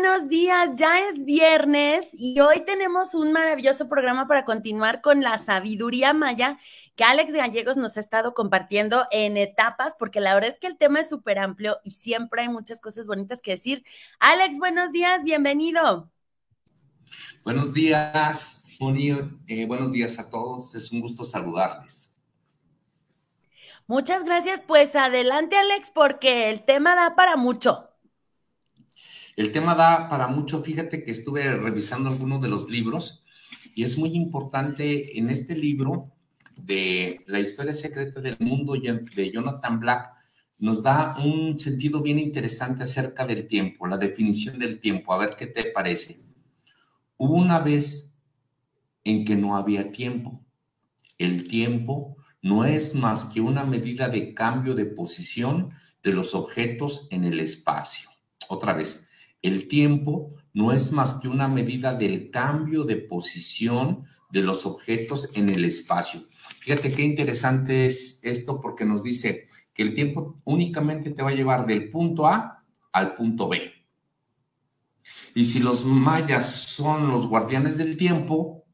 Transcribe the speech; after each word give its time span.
buenos 0.00 0.30
días. 0.30 0.70
Ya 0.76 0.98
es 1.10 1.26
viernes 1.26 2.08
y 2.14 2.40
hoy 2.40 2.64
tenemos 2.64 3.12
un 3.12 3.32
maravilloso 3.32 3.86
programa 3.86 4.26
para 4.26 4.46
continuar 4.46 5.02
con 5.02 5.20
la 5.20 5.36
sabiduría 5.36 6.14
maya 6.14 6.56
que 6.96 7.04
Alex 7.04 7.34
Gallegos 7.34 7.76
nos 7.76 7.98
ha 7.98 8.00
estado 8.00 8.32
compartiendo 8.32 9.06
en 9.10 9.36
etapas, 9.36 9.94
porque 9.98 10.20
la 10.20 10.32
verdad 10.32 10.48
es 10.50 10.58
que 10.58 10.68
el 10.68 10.78
tema 10.78 11.00
es 11.00 11.10
súper 11.10 11.38
amplio 11.38 11.76
y 11.84 11.90
siempre 11.90 12.40
hay 12.40 12.48
muchas 12.48 12.80
cosas 12.80 13.06
bonitas 13.06 13.42
que 13.42 13.50
decir. 13.50 13.84
Alex, 14.20 14.58
buenos 14.58 14.90
días, 14.90 15.22
bienvenido. 15.22 16.10
Buenos 17.44 17.74
días. 17.74 18.64
Eh, 19.48 19.66
buenos 19.66 19.92
días 19.92 20.18
a 20.18 20.30
todos. 20.30 20.74
Es 20.74 20.90
un 20.92 21.02
gusto 21.02 21.24
saludarles. 21.24 22.16
Muchas 23.86 24.24
gracias. 24.24 24.62
Pues 24.66 24.96
adelante, 24.96 25.56
Alex, 25.56 25.90
porque 25.90 26.48
el 26.48 26.64
tema 26.64 26.94
da 26.94 27.16
para 27.16 27.36
mucho. 27.36 27.89
El 29.36 29.52
tema 29.52 29.74
da 29.74 30.08
para 30.08 30.26
mucho. 30.26 30.62
Fíjate 30.62 31.02
que 31.02 31.10
estuve 31.10 31.56
revisando 31.56 32.10
algunos 32.10 32.40
de 32.40 32.48
los 32.48 32.70
libros 32.70 33.24
y 33.74 33.84
es 33.84 33.96
muy 33.96 34.14
importante 34.14 35.18
en 35.18 35.30
este 35.30 35.56
libro 35.56 36.12
de 36.56 37.20
La 37.26 37.40
historia 37.40 37.72
secreta 37.72 38.20
del 38.20 38.36
mundo 38.40 38.74
de 38.74 39.32
Jonathan 39.32 39.80
Black 39.80 40.10
nos 40.58 40.82
da 40.82 41.16
un 41.16 41.58
sentido 41.58 42.02
bien 42.02 42.18
interesante 42.18 42.82
acerca 42.82 43.26
del 43.26 43.48
tiempo, 43.48 43.86
la 43.86 43.96
definición 43.96 44.58
del 44.58 44.78
tiempo. 44.78 45.12
A 45.12 45.18
ver 45.18 45.34
qué 45.36 45.46
te 45.46 45.70
parece. 45.70 46.22
Hubo 47.16 47.34
una 47.34 47.60
vez 47.60 48.18
en 49.04 49.24
que 49.24 49.36
no 49.36 49.56
había 49.56 49.90
tiempo. 49.90 50.44
El 51.16 51.48
tiempo 51.48 52.16
no 52.42 52.64
es 52.64 52.94
más 52.94 53.24
que 53.26 53.40
una 53.40 53.64
medida 53.64 54.08
de 54.08 54.34
cambio 54.34 54.74
de 54.74 54.86
posición 54.86 55.70
de 56.02 56.12
los 56.12 56.34
objetos 56.34 57.08
en 57.10 57.24
el 57.24 57.40
espacio. 57.40 58.10
Otra 58.48 58.74
vez, 58.74 59.08
el 59.42 59.68
tiempo 59.68 60.34
no 60.52 60.72
es 60.72 60.92
más 60.92 61.14
que 61.14 61.28
una 61.28 61.48
medida 61.48 61.94
del 61.94 62.30
cambio 62.30 62.84
de 62.84 62.96
posición 62.96 64.04
de 64.30 64.42
los 64.42 64.66
objetos 64.66 65.30
en 65.34 65.48
el 65.48 65.64
espacio. 65.64 66.22
Fíjate 66.60 66.92
qué 66.92 67.02
interesante 67.02 67.86
es 67.86 68.20
esto 68.22 68.60
porque 68.60 68.84
nos 68.84 69.02
dice 69.02 69.48
que 69.72 69.82
el 69.82 69.94
tiempo 69.94 70.40
únicamente 70.44 71.10
te 71.10 71.22
va 71.22 71.30
a 71.30 71.34
llevar 71.34 71.66
del 71.66 71.90
punto 71.90 72.26
A 72.26 72.64
al 72.92 73.14
punto 73.14 73.48
B. 73.48 73.72
Y 75.34 75.44
si 75.44 75.60
los 75.60 75.84
mayas 75.84 76.50
son 76.50 77.08
los 77.08 77.26
guardianes 77.26 77.78
del 77.78 77.96
tiempo, 77.96 78.64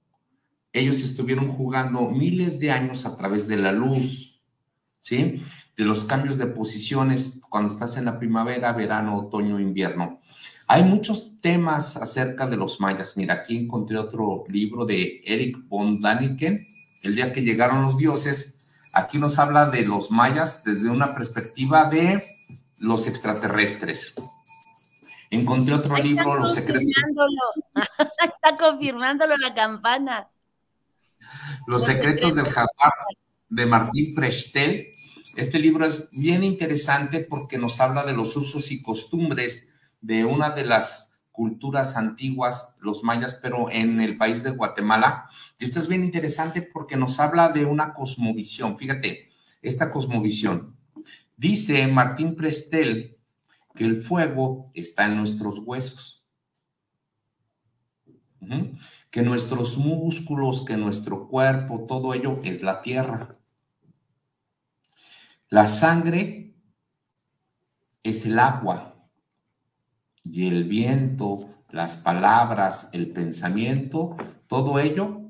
ellos 0.72 1.02
estuvieron 1.02 1.48
jugando 1.48 2.10
miles 2.10 2.58
de 2.58 2.70
años 2.70 3.06
a 3.06 3.16
través 3.16 3.46
de 3.46 3.56
la 3.56 3.72
luz, 3.72 4.42
¿sí? 4.98 5.42
De 5.76 5.84
los 5.84 6.04
cambios 6.04 6.38
de 6.38 6.46
posiciones 6.46 7.40
cuando 7.48 7.72
estás 7.72 7.96
en 7.96 8.06
la 8.06 8.18
primavera, 8.18 8.72
verano, 8.72 9.18
otoño, 9.18 9.60
invierno. 9.60 10.20
Hay 10.68 10.82
muchos 10.82 11.40
temas 11.40 11.96
acerca 11.96 12.46
de 12.46 12.56
los 12.56 12.80
mayas. 12.80 13.16
Mira, 13.16 13.34
aquí 13.34 13.56
encontré 13.56 13.98
otro 13.98 14.44
libro 14.48 14.84
de 14.84 15.22
Eric 15.24 15.58
von 15.68 16.00
Daniken, 16.00 16.66
El 17.04 17.14
día 17.14 17.32
que 17.32 17.42
llegaron 17.42 17.82
los 17.82 17.96
dioses. 17.98 18.74
Aquí 18.92 19.18
nos 19.18 19.38
habla 19.38 19.70
de 19.70 19.82
los 19.82 20.10
mayas 20.10 20.64
desde 20.64 20.90
una 20.90 21.14
perspectiva 21.14 21.84
de 21.84 22.20
los 22.80 23.06
extraterrestres. 23.06 24.14
Encontré 25.30 25.74
otro 25.74 25.96
libro, 25.98 26.34
Los 26.34 26.54
secretos. 26.54 26.84
Está 28.24 28.56
confirmándolo 28.58 29.36
la 29.36 29.54
campana. 29.54 30.28
Los, 31.68 31.84
secretos, 31.84 32.34
del 32.34 32.46
jaguar 32.46 32.92
de 33.48 33.66
Martín 33.66 34.12
Prestel. 34.14 34.88
Este 35.36 35.60
libro 35.60 35.86
es 35.86 36.10
bien 36.10 36.42
interesante 36.42 37.20
porque 37.20 37.56
nos 37.56 37.80
habla 37.80 38.04
de 38.04 38.14
los 38.14 38.36
usos 38.36 38.70
y 38.72 38.82
costumbres 38.82 39.68
de 40.06 40.24
una 40.24 40.50
de 40.50 40.64
las 40.64 41.18
culturas 41.32 41.96
antiguas, 41.96 42.76
los 42.80 43.02
mayas, 43.02 43.38
pero 43.42 43.68
en 43.70 44.00
el 44.00 44.16
país 44.16 44.42
de 44.42 44.50
Guatemala. 44.50 45.28
Y 45.58 45.64
esto 45.64 45.80
es 45.80 45.88
bien 45.88 46.04
interesante 46.04 46.62
porque 46.62 46.96
nos 46.96 47.18
habla 47.18 47.50
de 47.50 47.64
una 47.64 47.92
cosmovisión. 47.92 48.78
Fíjate, 48.78 49.28
esta 49.60 49.90
cosmovisión. 49.90 50.76
Dice 51.36 51.86
Martín 51.88 52.36
Prestel 52.36 53.18
que 53.74 53.84
el 53.84 53.98
fuego 53.98 54.70
está 54.72 55.04
en 55.06 55.16
nuestros 55.18 55.58
huesos, 55.58 56.24
que 59.10 59.22
nuestros 59.22 59.76
músculos, 59.76 60.64
que 60.64 60.76
nuestro 60.76 61.28
cuerpo, 61.28 61.84
todo 61.86 62.14
ello 62.14 62.40
es 62.44 62.62
la 62.62 62.80
tierra. 62.80 63.36
La 65.48 65.66
sangre 65.66 66.54
es 68.02 68.24
el 68.24 68.38
agua 68.38 68.95
y 70.32 70.46
el 70.48 70.64
viento, 70.64 71.48
las 71.70 71.96
palabras, 71.96 72.90
el 72.92 73.10
pensamiento, 73.10 74.16
todo 74.46 74.78
ello 74.78 75.22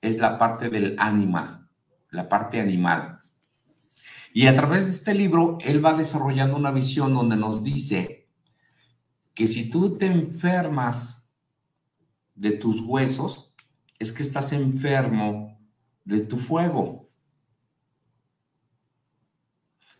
es 0.00 0.18
la 0.18 0.38
parte 0.38 0.70
del 0.70 0.96
ánima, 0.98 1.68
la 2.10 2.28
parte 2.28 2.60
animal. 2.60 3.18
Y 4.32 4.46
a 4.46 4.54
través 4.54 4.84
de 4.84 4.92
este 4.92 5.14
libro, 5.14 5.58
él 5.62 5.84
va 5.84 5.94
desarrollando 5.94 6.56
una 6.56 6.70
visión 6.70 7.14
donde 7.14 7.36
nos 7.36 7.64
dice 7.64 8.28
que 9.34 9.48
si 9.48 9.70
tú 9.70 9.96
te 9.96 10.06
enfermas 10.06 11.30
de 12.34 12.52
tus 12.52 12.82
huesos, 12.82 13.54
es 13.98 14.12
que 14.12 14.22
estás 14.22 14.52
enfermo 14.52 15.58
de 16.04 16.20
tu 16.20 16.36
fuego. 16.38 17.05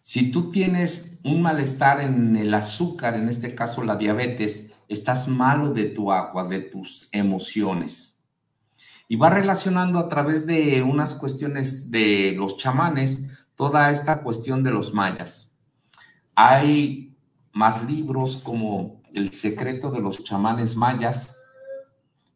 Si 0.08 0.30
tú 0.30 0.52
tienes 0.52 1.18
un 1.24 1.42
malestar 1.42 2.00
en 2.00 2.36
el 2.36 2.54
azúcar, 2.54 3.16
en 3.16 3.28
este 3.28 3.56
caso 3.56 3.82
la 3.82 3.96
diabetes, 3.96 4.72
estás 4.86 5.26
malo 5.26 5.72
de 5.72 5.86
tu 5.86 6.12
agua, 6.12 6.46
de 6.46 6.60
tus 6.60 7.08
emociones. 7.10 8.24
Y 9.08 9.16
va 9.16 9.30
relacionando 9.30 9.98
a 9.98 10.08
través 10.08 10.46
de 10.46 10.80
unas 10.80 11.12
cuestiones 11.16 11.90
de 11.90 12.34
los 12.36 12.56
chamanes 12.56 13.48
toda 13.56 13.90
esta 13.90 14.22
cuestión 14.22 14.62
de 14.62 14.70
los 14.70 14.94
mayas. 14.94 15.52
Hay 16.36 17.16
más 17.52 17.82
libros 17.82 18.36
como 18.36 19.02
El 19.12 19.32
secreto 19.32 19.90
de 19.90 20.02
los 20.02 20.22
chamanes 20.22 20.76
mayas. 20.76 21.34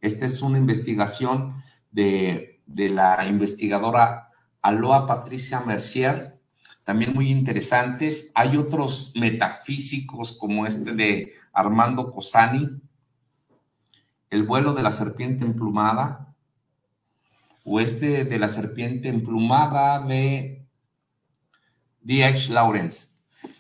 Esta 0.01 0.27
es 0.27 0.43
una 0.43 0.59
investigación 0.59 1.55
de, 1.93 2.63
de 2.67 2.89
la 2.89 3.25
investigadora 3.29 4.29
Aloa 4.61 5.07
Patricia 5.07 5.61
Mercier 5.61 6.40
también 6.85 7.15
muy 7.15 7.31
interesantes. 7.31 8.33
Hay 8.35 8.57
otros 8.57 9.13
metafísicos 9.17 10.37
como 10.37 10.67
este 10.67 10.93
de 10.93 11.33
Armando 11.53 12.11
Cosani, 12.11 12.69
El 14.31 14.45
vuelo 14.45 14.75
de 14.75 14.83
la 14.83 14.93
serpiente 14.93 15.45
emplumada, 15.45 16.35
o 17.65 17.81
este 17.81 18.25
de 18.25 18.39
la 18.39 18.49
serpiente 18.49 19.09
emplumada 19.09 20.05
de 20.07 20.67
D.H. 22.01 22.53
Lawrence. 22.53 23.09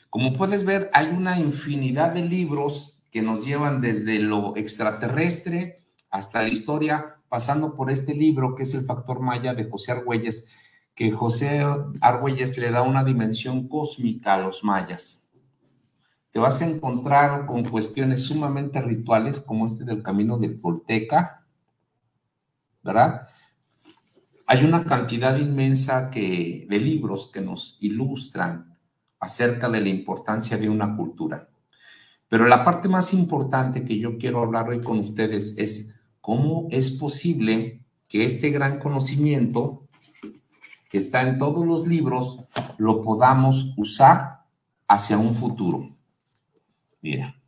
Como 0.08 0.32
puedes 0.32 0.64
ver, 0.64 0.90
hay 0.92 1.08
una 1.08 1.38
infinidad 1.38 2.14
de 2.14 2.22
libros 2.22 3.00
que 3.10 3.22
nos 3.22 3.44
llevan 3.44 3.80
desde 3.80 4.20
lo 4.20 4.56
extraterrestre 4.56 5.84
hasta 6.10 6.42
la 6.42 6.48
historia, 6.48 7.16
pasando 7.28 7.76
por 7.76 7.90
este 7.90 8.14
libro 8.14 8.54
que 8.54 8.64
es 8.64 8.74
El 8.74 8.84
Factor 8.84 9.20
Maya 9.20 9.54
de 9.54 9.68
José 9.68 9.92
Argüelles, 9.92 10.48
que 11.00 11.10
José 11.10 11.64
Argüelles 12.02 12.58
le 12.58 12.70
da 12.70 12.82
una 12.82 13.02
dimensión 13.02 13.68
cósmica 13.68 14.34
a 14.34 14.38
los 14.38 14.62
mayas. 14.62 15.30
Te 16.30 16.38
vas 16.38 16.60
a 16.60 16.66
encontrar 16.66 17.46
con 17.46 17.64
cuestiones 17.64 18.24
sumamente 18.24 18.82
rituales 18.82 19.40
como 19.40 19.64
este 19.64 19.84
del 19.84 20.02
camino 20.02 20.36
de 20.36 20.50
Tolteca, 20.50 21.46
¿verdad? 22.82 23.28
Hay 24.44 24.62
una 24.62 24.84
cantidad 24.84 25.38
inmensa 25.38 26.10
de 26.10 26.66
libros 26.68 27.30
que 27.32 27.40
nos 27.40 27.78
ilustran 27.80 28.76
acerca 29.20 29.70
de 29.70 29.80
la 29.80 29.88
importancia 29.88 30.58
de 30.58 30.68
una 30.68 30.94
cultura. 30.94 31.48
Pero 32.28 32.46
la 32.46 32.62
parte 32.62 32.90
más 32.90 33.14
importante 33.14 33.86
que 33.86 33.98
yo 33.98 34.18
quiero 34.18 34.42
hablar 34.42 34.68
hoy 34.68 34.82
con 34.82 34.98
ustedes 34.98 35.54
es 35.56 35.98
cómo 36.20 36.68
es 36.70 36.90
posible 36.90 37.86
que 38.06 38.26
este 38.26 38.50
gran 38.50 38.78
conocimiento 38.78 39.86
que 40.90 40.98
está 40.98 41.22
en 41.22 41.38
todos 41.38 41.64
los 41.64 41.86
libros, 41.86 42.40
lo 42.76 43.00
podamos 43.00 43.74
usar 43.76 44.42
hacia 44.88 45.16
un 45.18 45.36
futuro. 45.36 45.96
Mira, 47.00 47.40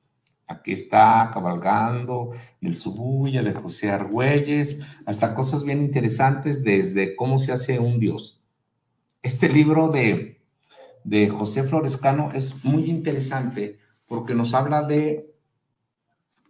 aquí 0.46 0.70
está 0.70 1.28
cabalgando 1.34 2.30
el 2.60 2.76
Subuya 2.76 3.42
de 3.42 3.52
José 3.52 3.90
Argüelles, 3.90 4.80
hasta 5.06 5.34
cosas 5.34 5.64
bien 5.64 5.82
interesantes 5.82 6.62
desde 6.62 7.16
cómo 7.16 7.40
se 7.40 7.50
hace 7.50 7.80
un 7.80 7.98
dios. 7.98 8.40
Este 9.22 9.48
libro 9.48 9.88
de, 9.88 10.40
de 11.02 11.28
José 11.28 11.64
Florescano 11.64 12.30
es 12.32 12.64
muy 12.64 12.88
interesante 12.88 13.80
porque 14.06 14.36
nos 14.36 14.54
habla 14.54 14.84
de 14.84 15.34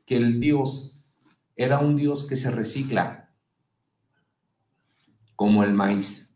que 0.04 0.18
el 0.18 0.38
dios 0.40 1.06
era 1.56 1.78
un 1.78 1.96
dios 1.96 2.26
que 2.26 2.36
se 2.36 2.50
recicla, 2.50 3.30
como 5.36 5.64
el 5.64 5.72
maíz 5.72 6.31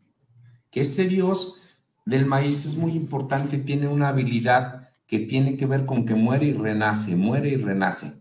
este 0.79 1.05
dios 1.05 1.61
del 2.05 2.25
maíz 2.25 2.65
es 2.65 2.75
muy 2.75 2.93
importante, 2.93 3.57
tiene 3.57 3.87
una 3.87 4.09
habilidad 4.09 4.89
que 5.07 5.19
tiene 5.19 5.57
que 5.57 5.65
ver 5.65 5.85
con 5.85 6.05
que 6.05 6.15
muere 6.15 6.47
y 6.47 6.53
renace, 6.53 7.15
muere 7.15 7.49
y 7.49 7.57
renace. 7.57 8.13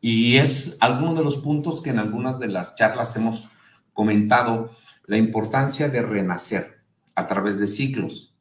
Y 0.00 0.36
es 0.36 0.76
alguno 0.80 1.14
de 1.14 1.24
los 1.24 1.38
puntos 1.38 1.80
que 1.80 1.90
en 1.90 1.98
algunas 1.98 2.38
de 2.38 2.48
las 2.48 2.76
charlas 2.76 3.16
hemos 3.16 3.48
comentado, 3.92 4.70
la 5.06 5.16
importancia 5.18 5.88
de 5.88 6.02
renacer 6.02 6.82
a 7.14 7.26
través 7.26 7.58
de 7.60 7.68
ciclos. 7.68 8.34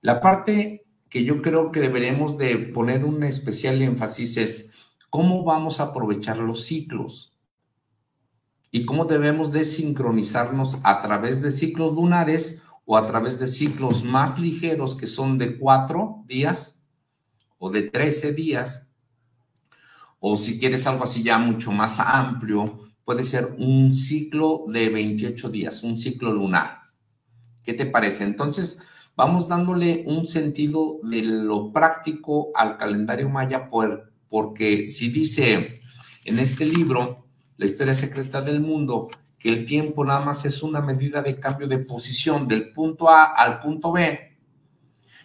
La 0.00 0.20
parte 0.20 0.84
que 1.08 1.24
yo 1.24 1.42
creo 1.42 1.70
que 1.70 1.80
deberemos 1.80 2.38
de 2.38 2.56
poner 2.56 3.04
un 3.04 3.22
especial 3.22 3.80
énfasis 3.82 4.36
es 4.36 4.72
cómo 5.10 5.44
vamos 5.44 5.78
a 5.78 5.84
aprovechar 5.84 6.38
los 6.38 6.64
ciclos 6.64 7.31
y 8.72 8.84
cómo 8.86 9.04
debemos 9.04 9.52
de 9.52 9.64
sincronizarnos 9.64 10.78
a 10.82 11.00
través 11.02 11.42
de 11.42 11.52
ciclos 11.52 11.94
lunares 11.94 12.62
o 12.84 12.96
a 12.96 13.06
través 13.06 13.38
de 13.38 13.46
ciclos 13.46 14.02
más 14.02 14.38
ligeros 14.38 14.96
que 14.96 15.06
son 15.06 15.38
de 15.38 15.58
cuatro 15.58 16.24
días 16.26 16.84
o 17.58 17.70
de 17.70 17.82
trece 17.82 18.32
días 18.32 18.92
o 20.24 20.36
si 20.36 20.58
quieres 20.58 20.86
algo 20.86 21.04
así 21.04 21.22
ya 21.24 21.36
mucho 21.36 21.72
más 21.72 21.98
amplio, 21.98 22.78
puede 23.04 23.24
ser 23.24 23.56
un 23.58 23.92
ciclo 23.92 24.64
de 24.68 24.88
28 24.88 25.50
días, 25.50 25.82
un 25.82 25.96
ciclo 25.96 26.32
lunar. 26.32 26.78
¿Qué 27.64 27.74
te 27.74 27.86
parece? 27.86 28.22
Entonces, 28.22 28.86
vamos 29.16 29.48
dándole 29.48 30.04
un 30.06 30.26
sentido 30.28 31.00
de 31.02 31.22
lo 31.22 31.72
práctico 31.72 32.52
al 32.54 32.78
calendario 32.78 33.28
maya, 33.28 33.68
porque 34.28 34.86
si 34.86 35.08
dice 35.08 35.80
en 36.24 36.38
este 36.38 36.66
libro, 36.66 37.26
La 37.56 37.66
historia 37.66 37.94
secreta 37.94 38.40
del 38.40 38.60
mundo, 38.60 39.08
que 39.38 39.48
el 39.48 39.64
tiempo 39.64 40.04
nada 40.04 40.24
más 40.24 40.44
es 40.44 40.62
una 40.62 40.80
medida 40.80 41.22
de 41.22 41.38
cambio 41.38 41.66
de 41.68 41.78
posición 41.78 42.48
del 42.48 42.72
punto 42.72 43.08
A 43.08 43.24
al 43.24 43.60
punto 43.60 43.92
B, 43.92 44.32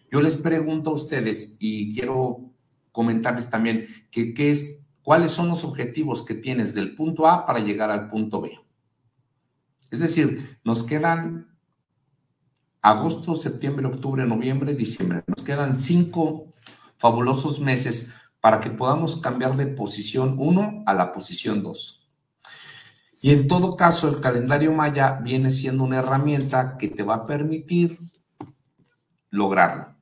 yo 0.09 0.21
les 0.21 0.35
pregunto 0.35 0.91
a 0.91 0.93
ustedes 0.93 1.55
y 1.59 1.93
quiero 1.93 2.51
comentarles 2.91 3.49
también 3.49 3.85
que 4.09 4.33
qué 4.33 4.51
es 4.51 4.87
cuáles 5.01 5.31
son 5.31 5.49
los 5.49 5.63
objetivos 5.63 6.23
que 6.23 6.35
tienes 6.35 6.73
del 6.73 6.95
punto 6.95 7.27
A 7.27 7.45
para 7.45 7.59
llegar 7.59 7.91
al 7.91 8.09
punto 8.09 8.41
B. 8.41 8.57
Es 9.91 9.99
decir, 9.99 10.59
nos 10.63 10.83
quedan 10.83 11.57
agosto, 12.81 13.35
septiembre, 13.35 13.85
octubre, 13.85 14.25
noviembre, 14.25 14.73
diciembre. 14.73 15.23
Nos 15.27 15.43
quedan 15.43 15.75
cinco 15.75 16.53
fabulosos 16.97 17.59
meses 17.59 18.13
para 18.39 18.59
que 18.59 18.69
podamos 18.69 19.17
cambiar 19.17 19.55
de 19.57 19.67
posición 19.67 20.35
1 20.37 20.83
a 20.85 20.93
la 20.93 21.11
posición 21.11 21.61
2. 21.63 22.06
Y 23.27 23.31
en 23.31 23.49
todo 23.49 23.75
caso, 23.75 24.07
el 24.07 24.21
calendario 24.21 24.71
maya 24.71 25.19
viene 25.21 25.51
siendo 25.51 25.83
una 25.83 25.97
herramienta 25.97 26.77
que 26.77 26.87
te 26.87 27.03
va 27.03 27.15
a 27.15 27.25
permitir 27.25 27.99
lograrlo. 29.29 29.97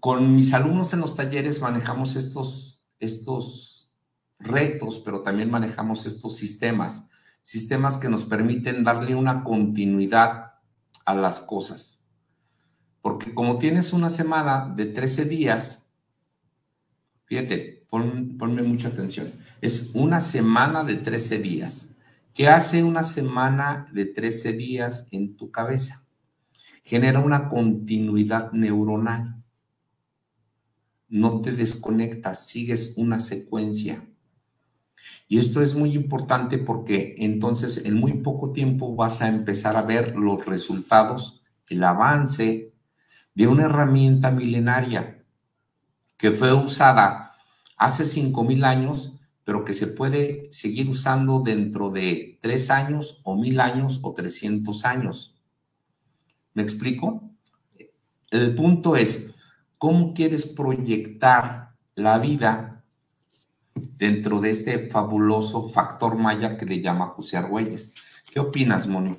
Con 0.00 0.36
mis 0.36 0.52
alumnos 0.52 0.92
en 0.92 1.00
los 1.00 1.16
talleres 1.16 1.62
manejamos 1.62 2.14
estos, 2.14 2.84
estos 3.00 3.90
retos, 4.38 4.98
pero 4.98 5.22
también 5.22 5.50
manejamos 5.50 6.04
estos 6.04 6.36
sistemas, 6.36 7.08
sistemas 7.40 7.96
que 7.96 8.10
nos 8.10 8.26
permiten 8.26 8.84
darle 8.84 9.14
una 9.14 9.42
continuidad 9.42 10.56
a 11.06 11.14
las 11.14 11.40
cosas. 11.40 12.04
Porque 13.00 13.32
como 13.32 13.56
tienes 13.56 13.94
una 13.94 14.10
semana 14.10 14.74
de 14.76 14.84
13 14.84 15.24
días, 15.24 15.81
fíjate, 17.32 17.86
ponme 17.88 18.62
mucha 18.62 18.88
atención, 18.88 19.32
es 19.62 19.92
una 19.94 20.20
semana 20.20 20.84
de 20.84 20.96
13 20.96 21.38
días. 21.38 21.96
¿Qué 22.34 22.46
hace 22.48 22.82
una 22.82 23.02
semana 23.02 23.88
de 23.90 24.04
13 24.04 24.52
días 24.52 25.08
en 25.12 25.34
tu 25.34 25.50
cabeza? 25.50 26.06
Genera 26.82 27.20
una 27.20 27.48
continuidad 27.48 28.52
neuronal 28.52 29.42
no 31.08 31.40
te 31.40 31.52
desconectas, 31.52 32.46
sigues 32.46 32.94
una 32.96 33.18
secuencia. 33.18 34.06
Y 35.26 35.38
esto 35.38 35.62
es 35.62 35.74
muy 35.74 35.94
importante 35.94 36.58
porque 36.58 37.14
entonces 37.16 37.86
en 37.86 37.94
muy 37.94 38.14
poco 38.14 38.52
tiempo 38.52 38.94
vas 38.94 39.22
a 39.22 39.28
empezar 39.28 39.76
a 39.76 39.82
ver 39.82 40.16
los 40.16 40.44
resultados, 40.44 41.42
el 41.68 41.82
avance 41.82 42.74
de 43.34 43.46
una 43.46 43.64
herramienta 43.64 44.30
milenaria 44.30 45.21
que 46.22 46.30
fue 46.30 46.54
usada 46.54 47.34
hace 47.76 48.04
5.000 48.04 48.64
años, 48.64 49.12
pero 49.42 49.64
que 49.64 49.72
se 49.72 49.88
puede 49.88 50.46
seguir 50.52 50.88
usando 50.88 51.40
dentro 51.40 51.90
de 51.90 52.38
tres 52.40 52.70
años 52.70 53.20
o 53.24 53.34
mil 53.34 53.58
años 53.58 53.98
o 54.04 54.14
300 54.14 54.84
años. 54.84 55.34
¿Me 56.54 56.62
explico? 56.62 57.28
El 58.30 58.54
punto 58.54 58.94
es, 58.94 59.34
¿Cómo 59.82 60.14
quieres 60.14 60.46
proyectar 60.46 61.74
la 61.96 62.20
vida 62.20 62.84
dentro 63.74 64.40
de 64.40 64.50
este 64.50 64.88
fabuloso 64.88 65.68
factor 65.68 66.16
maya 66.16 66.56
que 66.56 66.66
le 66.66 66.80
llama 66.80 67.08
José 67.08 67.36
Argüelles? 67.36 67.92
¿Qué 68.32 68.38
opinas, 68.38 68.86
Moni? 68.86 69.18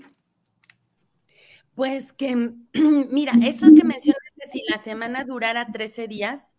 Pues 1.76 2.14
que, 2.14 2.54
mira, 3.12 3.34
eso 3.44 3.66
que 3.76 3.84
mencionaste, 3.84 4.48
si 4.54 4.64
la 4.70 4.78
semana 4.78 5.26
durara 5.26 5.70
13 5.70 6.08
días, 6.08 6.53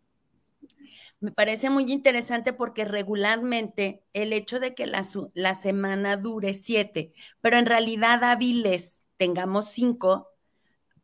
me 1.24 1.32
parece 1.32 1.70
muy 1.70 1.90
interesante 1.90 2.52
porque 2.52 2.84
regularmente 2.84 4.04
el 4.12 4.32
hecho 4.32 4.60
de 4.60 4.74
que 4.74 4.86
la, 4.86 5.02
la 5.34 5.54
semana 5.54 6.16
dure 6.18 6.52
7, 6.54 7.14
pero 7.40 7.56
en 7.58 7.66
realidad 7.66 8.22
hábiles 8.24 9.02
tengamos 9.16 9.70
5, 9.70 10.28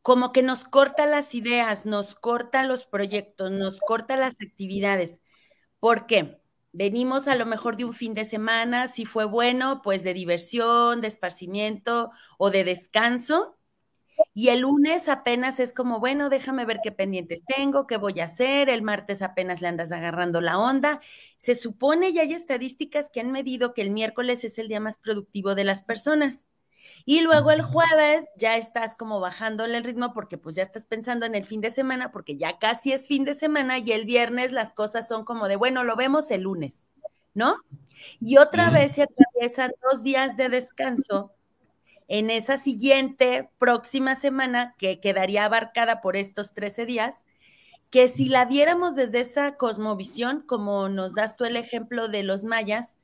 como 0.02 0.32
que 0.32 0.42
nos 0.42 0.64
corta 0.64 1.06
las 1.06 1.34
ideas, 1.34 1.86
nos 1.86 2.14
corta 2.14 2.64
los 2.64 2.84
proyectos, 2.86 3.50
nos 3.52 3.80
corta 3.80 4.16
las 4.16 4.36
actividades. 4.40 5.20
¿Por 5.80 6.06
qué? 6.06 6.40
Venimos 6.72 7.28
a 7.28 7.36
lo 7.36 7.46
mejor 7.46 7.76
de 7.76 7.84
un 7.86 7.94
fin 7.94 8.14
de 8.14 8.24
semana, 8.26 8.88
si 8.88 9.06
fue 9.06 9.24
bueno, 9.26 9.82
pues 9.82 10.02
de 10.04 10.14
diversión, 10.14 11.00
de 11.00 11.08
esparcimiento 11.08 12.10
o 12.38 12.50
de 12.50 12.64
descanso. 12.64 13.56
Y 14.32 14.48
el 14.48 14.60
lunes 14.60 15.08
apenas 15.08 15.58
es 15.58 15.72
como, 15.72 15.98
bueno, 15.98 16.28
déjame 16.28 16.64
ver 16.64 16.78
qué 16.82 16.92
pendientes 16.92 17.42
tengo, 17.44 17.86
qué 17.86 17.96
voy 17.96 18.20
a 18.20 18.26
hacer. 18.26 18.68
El 18.68 18.82
martes 18.82 19.22
apenas 19.22 19.60
le 19.60 19.68
andas 19.68 19.90
agarrando 19.90 20.40
la 20.40 20.58
onda. 20.58 21.00
Se 21.36 21.54
supone 21.56 22.10
y 22.10 22.18
hay 22.20 22.32
estadísticas 22.32 23.10
que 23.12 23.20
han 23.20 23.32
medido 23.32 23.74
que 23.74 23.82
el 23.82 23.90
miércoles 23.90 24.44
es 24.44 24.58
el 24.58 24.68
día 24.68 24.78
más 24.80 24.98
productivo 24.98 25.54
de 25.54 25.64
las 25.64 25.82
personas. 25.82 26.46
Y 27.04 27.22
luego 27.22 27.50
el 27.50 27.62
jueves 27.62 28.26
ya 28.36 28.56
estás 28.56 28.94
como 28.94 29.20
bajándole 29.20 29.76
el 29.76 29.84
ritmo 29.84 30.12
porque 30.12 30.38
pues 30.38 30.56
ya 30.56 30.62
estás 30.62 30.84
pensando 30.84 31.26
en 31.26 31.34
el 31.34 31.46
fin 31.46 31.60
de 31.60 31.70
semana 31.70 32.12
porque 32.12 32.36
ya 32.36 32.58
casi 32.58 32.92
es 32.92 33.06
fin 33.06 33.24
de 33.24 33.34
semana 33.34 33.78
y 33.78 33.90
el 33.92 34.04
viernes 34.04 34.52
las 34.52 34.72
cosas 34.72 35.08
son 35.08 35.24
como 35.24 35.48
de, 35.48 35.56
bueno, 35.56 35.84
lo 35.84 35.96
vemos 35.96 36.30
el 36.30 36.42
lunes, 36.42 36.86
¿no? 37.34 37.56
Y 38.20 38.36
otra 38.38 38.70
vez 38.70 38.92
se 38.92 39.02
atraviesan 39.02 39.72
dos 39.90 40.02
días 40.02 40.36
de 40.36 40.48
descanso 40.48 41.32
en 42.10 42.28
esa 42.28 42.58
siguiente 42.58 43.50
próxima 43.58 44.16
semana 44.16 44.74
que 44.78 44.98
quedaría 44.98 45.44
abarcada 45.44 46.00
por 46.00 46.16
estos 46.16 46.52
13 46.54 46.84
días, 46.84 47.22
que 47.88 48.08
si 48.08 48.28
la 48.28 48.46
diéramos 48.46 48.96
desde 48.96 49.20
esa 49.20 49.56
cosmovisión, 49.56 50.42
como 50.42 50.88
nos 50.88 51.14
das 51.14 51.36
tú 51.36 51.44
el 51.44 51.56
ejemplo 51.56 52.08
de 52.08 52.24
los 52.24 52.42
mayas, 52.42 52.96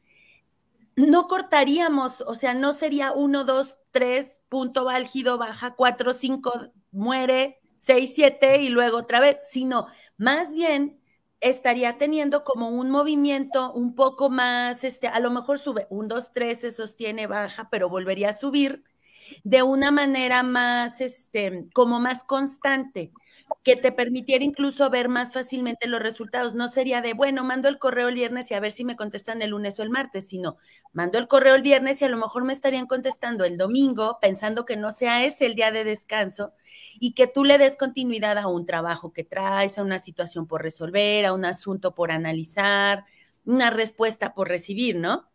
no 0.96 1.28
cortaríamos, 1.28 2.22
o 2.22 2.34
sea, 2.34 2.52
no 2.54 2.72
sería 2.72 3.12
uno, 3.12 3.44
dos, 3.44 3.78
tres, 3.92 4.40
punto 4.48 4.88
álgido, 4.88 5.38
baja, 5.38 5.76
cuatro, 5.76 6.12
cinco, 6.12 6.52
muere, 6.90 7.60
seis, 7.76 8.12
siete 8.12 8.60
y 8.60 8.70
luego 8.70 8.98
otra 8.98 9.20
vez, 9.20 9.38
sino 9.48 9.86
más 10.16 10.52
bien 10.52 11.00
estaría 11.40 11.96
teniendo 11.96 12.42
como 12.42 12.70
un 12.70 12.90
movimiento 12.90 13.72
un 13.72 13.94
poco 13.94 14.30
más, 14.30 14.82
este, 14.82 15.06
a 15.06 15.20
lo 15.20 15.30
mejor 15.30 15.60
sube, 15.60 15.86
un, 15.90 16.08
dos, 16.08 16.32
tres, 16.32 16.60
se 16.60 16.72
sostiene, 16.72 17.28
baja, 17.28 17.68
pero 17.70 17.88
volvería 17.88 18.30
a 18.30 18.32
subir 18.32 18.82
de 19.44 19.62
una 19.62 19.90
manera 19.90 20.42
más, 20.42 21.00
este, 21.00 21.66
como 21.72 22.00
más 22.00 22.24
constante 22.24 23.12
que 23.62 23.76
te 23.76 23.92
permitiera 23.92 24.44
incluso 24.44 24.90
ver 24.90 25.08
más 25.08 25.32
fácilmente 25.32 25.88
los 25.88 26.00
resultados. 26.02 26.54
No 26.54 26.68
sería 26.68 27.00
de, 27.00 27.14
bueno, 27.14 27.44
mando 27.44 27.68
el 27.68 27.78
correo 27.78 28.08
el 28.08 28.14
viernes 28.14 28.50
y 28.50 28.54
a 28.54 28.60
ver 28.60 28.72
si 28.72 28.84
me 28.84 28.96
contestan 28.96 29.42
el 29.42 29.50
lunes 29.50 29.78
o 29.78 29.82
el 29.82 29.90
martes, 29.90 30.28
sino 30.28 30.56
mando 30.92 31.18
el 31.18 31.28
correo 31.28 31.54
el 31.54 31.62
viernes 31.62 32.00
y 32.00 32.04
a 32.04 32.08
lo 32.08 32.16
mejor 32.16 32.44
me 32.44 32.52
estarían 32.52 32.86
contestando 32.86 33.44
el 33.44 33.56
domingo, 33.56 34.18
pensando 34.20 34.64
que 34.64 34.76
no 34.76 34.92
sea 34.92 35.24
ese 35.24 35.46
el 35.46 35.54
día 35.54 35.70
de 35.72 35.84
descanso 35.84 36.52
y 36.98 37.12
que 37.14 37.26
tú 37.26 37.44
le 37.44 37.58
des 37.58 37.76
continuidad 37.76 38.38
a 38.38 38.48
un 38.48 38.66
trabajo 38.66 39.12
que 39.12 39.24
traes, 39.24 39.78
a 39.78 39.82
una 39.82 39.98
situación 39.98 40.46
por 40.46 40.62
resolver, 40.62 41.24
a 41.26 41.32
un 41.32 41.44
asunto 41.44 41.94
por 41.94 42.10
analizar, 42.12 43.04
una 43.44 43.70
respuesta 43.70 44.34
por 44.34 44.48
recibir, 44.48 44.96
¿no? 44.96 45.28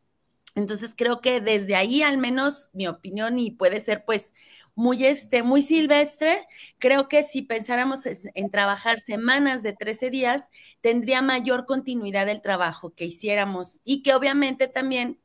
Entonces 0.55 0.93
creo 0.96 1.22
que 1.22 1.41
desde 1.41 1.75
ahí, 1.75 2.01
al 2.01 2.17
menos 2.17 2.70
mi 2.74 2.88
opinión, 2.88 3.39
y 3.39 3.51
puede 3.51 3.79
ser 3.79 4.03
pues 4.05 4.31
muy, 4.75 5.05
este, 5.05 5.43
muy 5.43 5.62
silvestre, 5.62 6.38
creo 6.77 7.08
que 7.08 7.24
si 7.24 7.41
pensáramos 7.41 8.01
en 8.05 8.51
trabajar 8.51 9.00
semanas 9.00 9.63
de 9.63 9.74
13 9.74 10.10
días, 10.10 10.50
tendría 10.81 11.22
mayor 11.22 11.65
continuidad 11.65 12.25
del 12.25 12.41
trabajo 12.41 12.93
que 12.93 13.05
hiciéramos 13.05 13.79
y 13.84 14.01
que 14.01 14.13
obviamente 14.13 14.67
también 14.67 15.20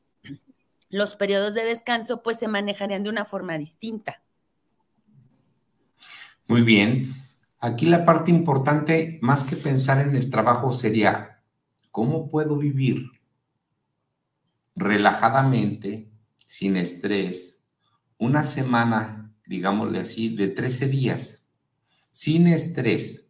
los 0.88 1.16
periodos 1.16 1.54
de 1.54 1.64
descanso 1.64 2.22
pues 2.22 2.38
se 2.38 2.48
manejarían 2.48 3.02
de 3.02 3.10
una 3.10 3.24
forma 3.24 3.58
distinta. 3.58 4.22
Muy 6.46 6.62
bien. 6.62 7.12
Aquí 7.58 7.86
la 7.86 8.04
parte 8.04 8.30
importante, 8.30 9.18
más 9.22 9.42
que 9.42 9.56
pensar 9.56 10.06
en 10.06 10.14
el 10.14 10.30
trabajo, 10.30 10.70
sería 10.72 11.42
¿cómo 11.90 12.28
puedo 12.28 12.56
vivir 12.56 13.15
relajadamente, 14.76 16.12
sin 16.46 16.76
estrés, 16.76 17.64
una 18.18 18.44
semana, 18.44 19.34
digámosle 19.46 20.00
así, 20.00 20.36
de 20.36 20.48
13 20.48 20.88
días, 20.88 21.48
sin 22.10 22.46
estrés, 22.46 23.26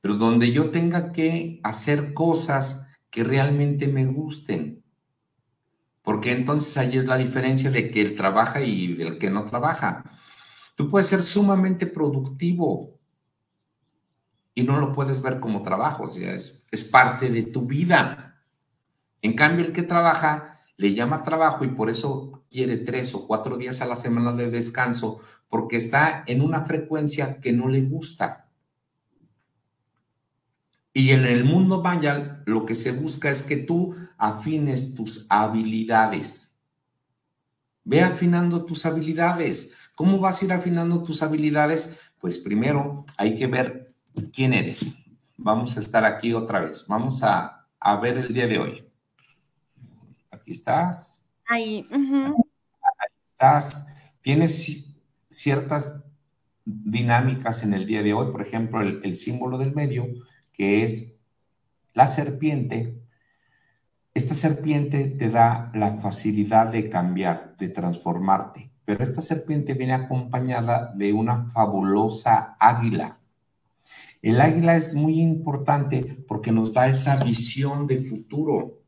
pero 0.00 0.16
donde 0.16 0.52
yo 0.52 0.70
tenga 0.70 1.12
que 1.12 1.60
hacer 1.62 2.14
cosas 2.14 2.86
que 3.10 3.24
realmente 3.24 3.88
me 3.88 4.06
gusten? 4.06 4.82
Porque 6.02 6.32
entonces 6.32 6.76
ahí 6.78 6.96
es 6.96 7.04
la 7.04 7.18
diferencia 7.18 7.70
de 7.70 7.90
que 7.90 8.00
él 8.00 8.16
trabaja 8.16 8.62
y 8.62 8.94
del 8.94 9.18
que 9.18 9.30
no 9.30 9.44
trabaja. 9.44 10.04
Tú 10.74 10.88
puedes 10.88 11.08
ser 11.08 11.20
sumamente 11.20 11.86
productivo 11.86 12.98
y 14.54 14.62
no 14.62 14.80
lo 14.80 14.92
puedes 14.92 15.20
ver 15.20 15.40
como 15.40 15.62
trabajo, 15.62 16.04
o 16.04 16.08
sea, 16.08 16.32
es, 16.34 16.64
es 16.70 16.84
parte 16.84 17.28
de 17.28 17.42
tu 17.44 17.66
vida. 17.66 18.29
En 19.22 19.34
cambio, 19.34 19.64
el 19.64 19.72
que 19.72 19.82
trabaja 19.82 20.58
le 20.76 20.94
llama 20.94 21.22
trabajo 21.22 21.64
y 21.64 21.68
por 21.68 21.90
eso 21.90 22.44
quiere 22.50 22.78
tres 22.78 23.14
o 23.14 23.26
cuatro 23.26 23.56
días 23.56 23.80
a 23.82 23.86
la 23.86 23.96
semana 23.96 24.32
de 24.32 24.50
descanso, 24.50 25.20
porque 25.48 25.76
está 25.76 26.24
en 26.26 26.40
una 26.40 26.62
frecuencia 26.62 27.38
que 27.40 27.52
no 27.52 27.68
le 27.68 27.82
gusta. 27.82 28.48
Y 30.92 31.10
en 31.10 31.24
el 31.24 31.44
mundo 31.44 31.82
maya 31.82 32.42
lo 32.46 32.66
que 32.66 32.74
se 32.74 32.92
busca 32.92 33.30
es 33.30 33.42
que 33.42 33.56
tú 33.56 33.94
afines 34.18 34.94
tus 34.94 35.26
habilidades. 35.28 36.54
Ve 37.84 38.02
afinando 38.02 38.64
tus 38.64 38.86
habilidades. 38.86 39.72
¿Cómo 39.94 40.18
vas 40.18 40.40
a 40.40 40.44
ir 40.46 40.52
afinando 40.52 41.02
tus 41.04 41.22
habilidades? 41.22 41.98
Pues 42.18 42.38
primero 42.38 43.04
hay 43.16 43.34
que 43.34 43.46
ver 43.46 43.94
quién 44.32 44.52
eres. 44.52 44.96
Vamos 45.36 45.76
a 45.76 45.80
estar 45.80 46.04
aquí 46.04 46.32
otra 46.32 46.60
vez. 46.60 46.84
Vamos 46.86 47.22
a, 47.22 47.66
ver 48.02 48.18
el 48.18 48.34
día 48.34 48.46
de 48.46 48.58
hoy. 48.58 48.89
Aquí 50.40 50.52
estás. 50.52 51.24
Ahí. 51.46 51.86
Ahí 51.92 52.32
estás. 53.26 53.86
Tienes 54.20 54.96
ciertas 55.28 56.04
dinámicas 56.64 57.62
en 57.62 57.74
el 57.74 57.86
día 57.86 58.02
de 58.02 58.12
hoy. 58.12 58.32
Por 58.32 58.42
ejemplo, 58.42 58.80
el 58.80 59.14
símbolo 59.14 59.58
del 59.58 59.74
medio, 59.74 60.06
que 60.52 60.82
es 60.82 61.20
la 61.94 62.06
serpiente. 62.06 62.98
Esta 64.14 64.34
serpiente 64.34 65.04
te 65.06 65.30
da 65.30 65.70
la 65.74 65.98
facilidad 65.98 66.66
de 66.66 66.90
cambiar, 66.90 67.56
de 67.56 67.68
transformarte 67.68 68.70
pero 68.90 69.04
esta 69.04 69.22
serpiente 69.22 69.74
viene 69.74 69.92
acompañada 69.92 70.92
de 70.96 71.12
una 71.12 71.46
fabulosa 71.46 72.56
águila. 72.58 73.20
El 74.20 74.40
águila 74.40 74.74
es 74.74 74.96
muy 74.96 75.20
importante 75.20 76.24
porque 76.26 76.50
nos 76.50 76.74
da 76.74 76.88
esa 76.88 77.14
visión 77.22 77.86
de 77.86 78.00
futuro. 78.00 78.79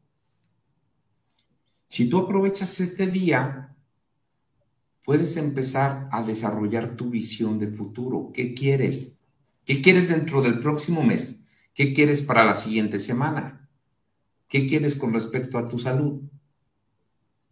Si 1.93 2.09
tú 2.09 2.21
aprovechas 2.21 2.81
este 2.81 3.07
día, 3.07 3.77
puedes 5.05 5.37
empezar 5.37 6.09
a 6.11 6.23
desarrollar 6.23 6.97
tu 6.97 7.11
visión 7.11 7.59
de 7.59 7.69
futuro. 7.69 8.31
¿Qué 8.33 8.55
quieres? 8.55 9.21
¿Qué 9.67 9.83
quieres 9.83 10.09
dentro 10.09 10.41
del 10.41 10.59
próximo 10.59 11.03
mes? 11.03 11.45
¿Qué 11.75 11.93
quieres 11.93 12.23
para 12.23 12.47
la 12.47 12.55
siguiente 12.55 12.99
semana? 12.99 13.69
¿Qué 14.49 14.67
quieres 14.67 14.95
con 14.95 15.13
respecto 15.13 15.59
a 15.59 15.69
tu 15.69 15.79
salud? 15.79 16.23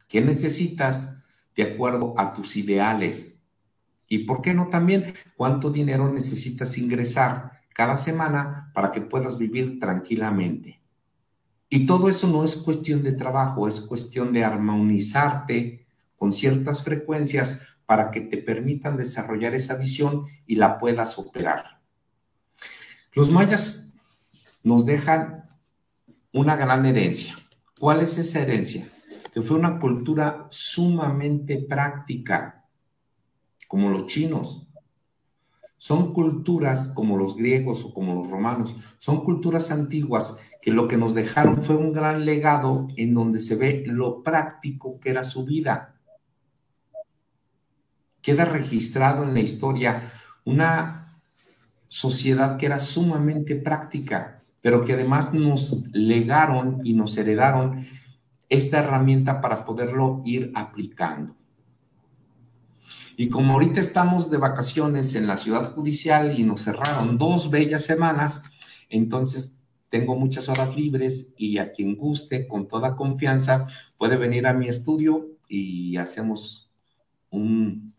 ¿Qué 0.09 0.23
necesitas 0.23 1.23
de 1.55 1.63
acuerdo 1.75 2.15
a 2.17 2.33
tus 2.33 2.57
ideales. 2.57 3.39
¿Y 4.09 4.21
por 4.21 4.41
qué 4.41 4.55
no 4.55 4.69
también 4.69 5.13
cuánto 5.37 5.71
dinero 5.71 6.11
necesitas 6.11 6.79
ingresar 6.79 7.61
cada 7.75 7.99
semana 7.99 8.71
para 8.73 8.91
que 8.91 9.03
puedas 9.03 9.37
vivir 9.37 9.79
tranquilamente? 9.79 10.80
Y 11.71 11.87
todo 11.87 12.11
eso 12.11 12.27
no 12.27 12.45
es 12.45 12.57
cuestión 12.57 13.03
de 13.03 13.13
trabajo, 13.13 13.67
es 13.67 13.81
cuestión 13.81 14.35
de 14.35 14.45
armonizarte 14.45 15.87
con 16.17 16.35
ciertas 16.35 16.85
frecuencias 16.85 17.63
para 17.87 18.11
que 18.11 18.21
te 18.21 18.37
permitan 18.37 18.99
desarrollar 18.99 19.55
esa 19.55 19.77
visión 19.77 20.27
y 20.47 20.57
la 20.57 20.77
puedas 20.77 21.19
operar. 21.19 21.81
Los 23.15 23.31
mayas 23.31 23.95
nos 24.63 24.85
dejan 24.85 25.45
una 26.33 26.57
gran 26.57 26.85
herencia. 26.85 27.39
¿Cuál 27.79 28.01
es 28.01 28.19
esa 28.19 28.41
herencia? 28.41 28.91
que 29.33 29.43
fue 29.43 29.57
una 29.57 29.79
cultura 29.79 30.47
sumamente 30.51 31.59
práctica, 31.59 32.65
como 33.69 33.89
los 33.89 34.07
chinos. 34.07 34.67
Son 35.81 36.13
culturas 36.13 36.89
como 36.95 37.17
los 37.17 37.37
griegos 37.37 37.87
o 37.87 37.95
como 37.95 38.15
los 38.15 38.31
romanos, 38.31 38.77
son 38.99 39.25
culturas 39.25 39.71
antiguas 39.71 40.37
que 40.61 40.71
lo 40.71 40.87
que 40.87 40.99
nos 40.99 41.15
dejaron 41.15 41.63
fue 41.63 41.75
un 41.75 41.95
gran 41.95 42.27
legado 42.27 42.87
en 42.99 43.15
donde 43.15 43.41
se 43.41 43.57
ve 43.57 43.85
lo 43.87 44.23
práctico 44.23 45.01
que 45.01 45.09
era 45.09 45.25
su 45.25 45.47
vida. 45.47 45.95
Queda 48.21 48.45
registrado 48.45 49.23
en 49.23 49.33
la 49.33 49.41
historia 49.41 50.03
una 50.45 51.19
sociedad 51.89 52.59
que 52.59 52.67
era 52.67 52.79
sumamente 52.79 53.57
práctica, 53.57 54.37
pero 54.61 54.85
que 54.85 54.93
además 54.93 55.33
nos 55.33 55.87
legaron 55.95 56.83
y 56.85 56.93
nos 56.93 57.17
heredaron 57.17 57.87
esta 58.51 58.81
herramienta 58.81 59.41
para 59.41 59.65
poderlo 59.65 60.21
ir 60.27 60.53
aplicando. 60.55 61.40
Y 63.21 63.29
como 63.29 63.53
ahorita 63.53 63.81
estamos 63.81 64.31
de 64.31 64.39
vacaciones 64.39 65.15
en 65.15 65.27
la 65.27 65.37
ciudad 65.37 65.75
judicial 65.75 66.41
y 66.41 66.43
nos 66.43 66.63
cerraron 66.65 67.19
dos 67.19 67.51
bellas 67.51 67.85
semanas, 67.85 68.43
entonces 68.89 69.63
tengo 69.91 70.17
muchas 70.17 70.49
horas 70.49 70.75
libres 70.75 71.35
y 71.37 71.59
a 71.59 71.71
quien 71.71 71.97
guste, 71.97 72.49
con 72.49 72.67
toda 72.67 72.97
confianza, 72.97 73.67
puede 73.99 74.17
venir 74.17 74.47
a 74.47 74.55
mi 74.55 74.69
estudio 74.69 75.37
y 75.51 75.99
hacemos 75.99 76.73
un, 77.29 77.93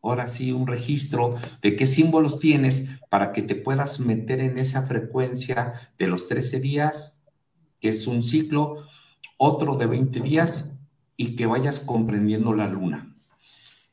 ahora 0.00 0.26
sí, 0.26 0.52
un 0.52 0.66
registro 0.66 1.34
de 1.60 1.76
qué 1.76 1.84
símbolos 1.84 2.38
tienes 2.40 2.88
para 3.10 3.30
que 3.30 3.42
te 3.42 3.56
puedas 3.56 4.00
meter 4.00 4.40
en 4.40 4.56
esa 4.56 4.86
frecuencia 4.86 5.74
de 5.98 6.06
los 6.06 6.28
13 6.28 6.60
días 6.60 7.26
que 7.78 7.90
es 7.90 8.06
un 8.06 8.22
ciclo, 8.22 8.86
otro 9.36 9.76
de 9.76 9.84
20 9.84 10.18
días 10.20 10.78
y 11.18 11.36
que 11.36 11.44
vayas 11.44 11.80
comprendiendo 11.80 12.54
la 12.54 12.66
luna. 12.66 13.09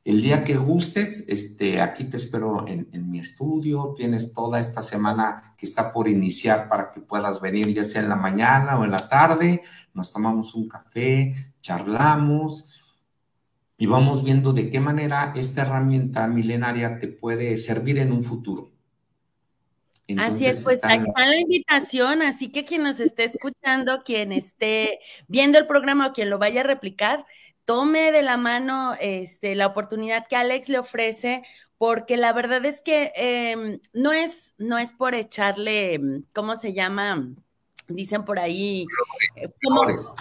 El 0.07 0.21
día 0.21 0.45
que 0.45 0.55
gustes, 0.55 1.25
este, 1.27 1.81
aquí 1.81 2.05
te 2.05 2.15
espero 2.15 2.65
en, 2.65 2.87
en, 2.93 3.11
mi 3.11 3.19
estudio. 3.19 3.93
Tienes 3.97 4.31
toda 4.31 4.57
esta 4.57 4.81
semana 4.81 5.53
que 5.57 5.65
está 5.65 5.91
por 5.91 6.07
iniciar 6.07 6.69
para 6.69 6.93
que 6.93 7.01
puedas 7.01 7.41
venir, 7.41 7.73
ya 7.73 7.83
sea 7.83 8.03
en 8.03 8.07
la 8.07 8.15
mañana 8.15 8.79
o 8.79 8.85
en 8.85 8.91
la 8.91 9.09
tarde. 9.09 9.63
Nos 9.93 10.13
tomamos 10.13 10.55
un 10.55 10.69
café, 10.69 11.35
charlamos 11.59 12.81
y 13.77 13.85
vamos 13.85 14.23
viendo 14.23 14.53
de 14.53 14.69
qué 14.69 14.79
manera 14.79 15.33
esta 15.35 15.63
herramienta 15.63 16.25
milenaria 16.25 16.99
te 16.99 17.09
puede 17.09 17.57
servir 17.57 17.97
en 17.97 18.13
un 18.13 18.23
futuro 18.23 18.77
así 20.17 20.45
es, 20.45 20.63
pues 20.63 20.83
ahí 20.83 20.99
está 21.05 21.25
la 21.25 21.39
invitación, 21.39 22.21
así 22.21 22.49
que 22.49 22.63
quien 22.63 22.83
nos 22.83 22.99
esté 22.99 23.25
escuchando, 23.25 24.03
quien 24.03 24.31
esté 24.31 24.99
viendo 25.27 25.57
el 25.57 25.67
programa 25.67 26.07
o 26.07 26.13
quien 26.13 26.29
lo 26.29 26.37
vaya 26.37 26.61
a 26.61 26.63
replicar, 26.63 27.25
tome 27.67 28.13
de 28.13 28.21
la 28.21 28.37
mano 28.37 28.95
este, 28.97 29.53
la 29.53 29.67
oportunidad 29.67 30.25
que 30.27 30.37
Alex 30.37 30.69
le 30.69 30.79
ofrece, 30.79 31.43
porque 31.77 32.15
la 32.15 32.31
verdad 32.31 32.63
es 32.63 32.79
que 32.79 33.11
em, 33.13 33.81
no, 33.91 34.13
es, 34.13 34.53
no 34.57 34.77
es 34.77 34.93
por 34.93 35.13
echarle, 35.13 35.99
¿cómo 36.33 36.55
se 36.55 36.71
llama? 36.71 37.27
Dicen 37.89 38.23
por 38.23 38.39
ahí, 38.39 38.85
eh, 39.35 39.49
flores. 39.59 40.15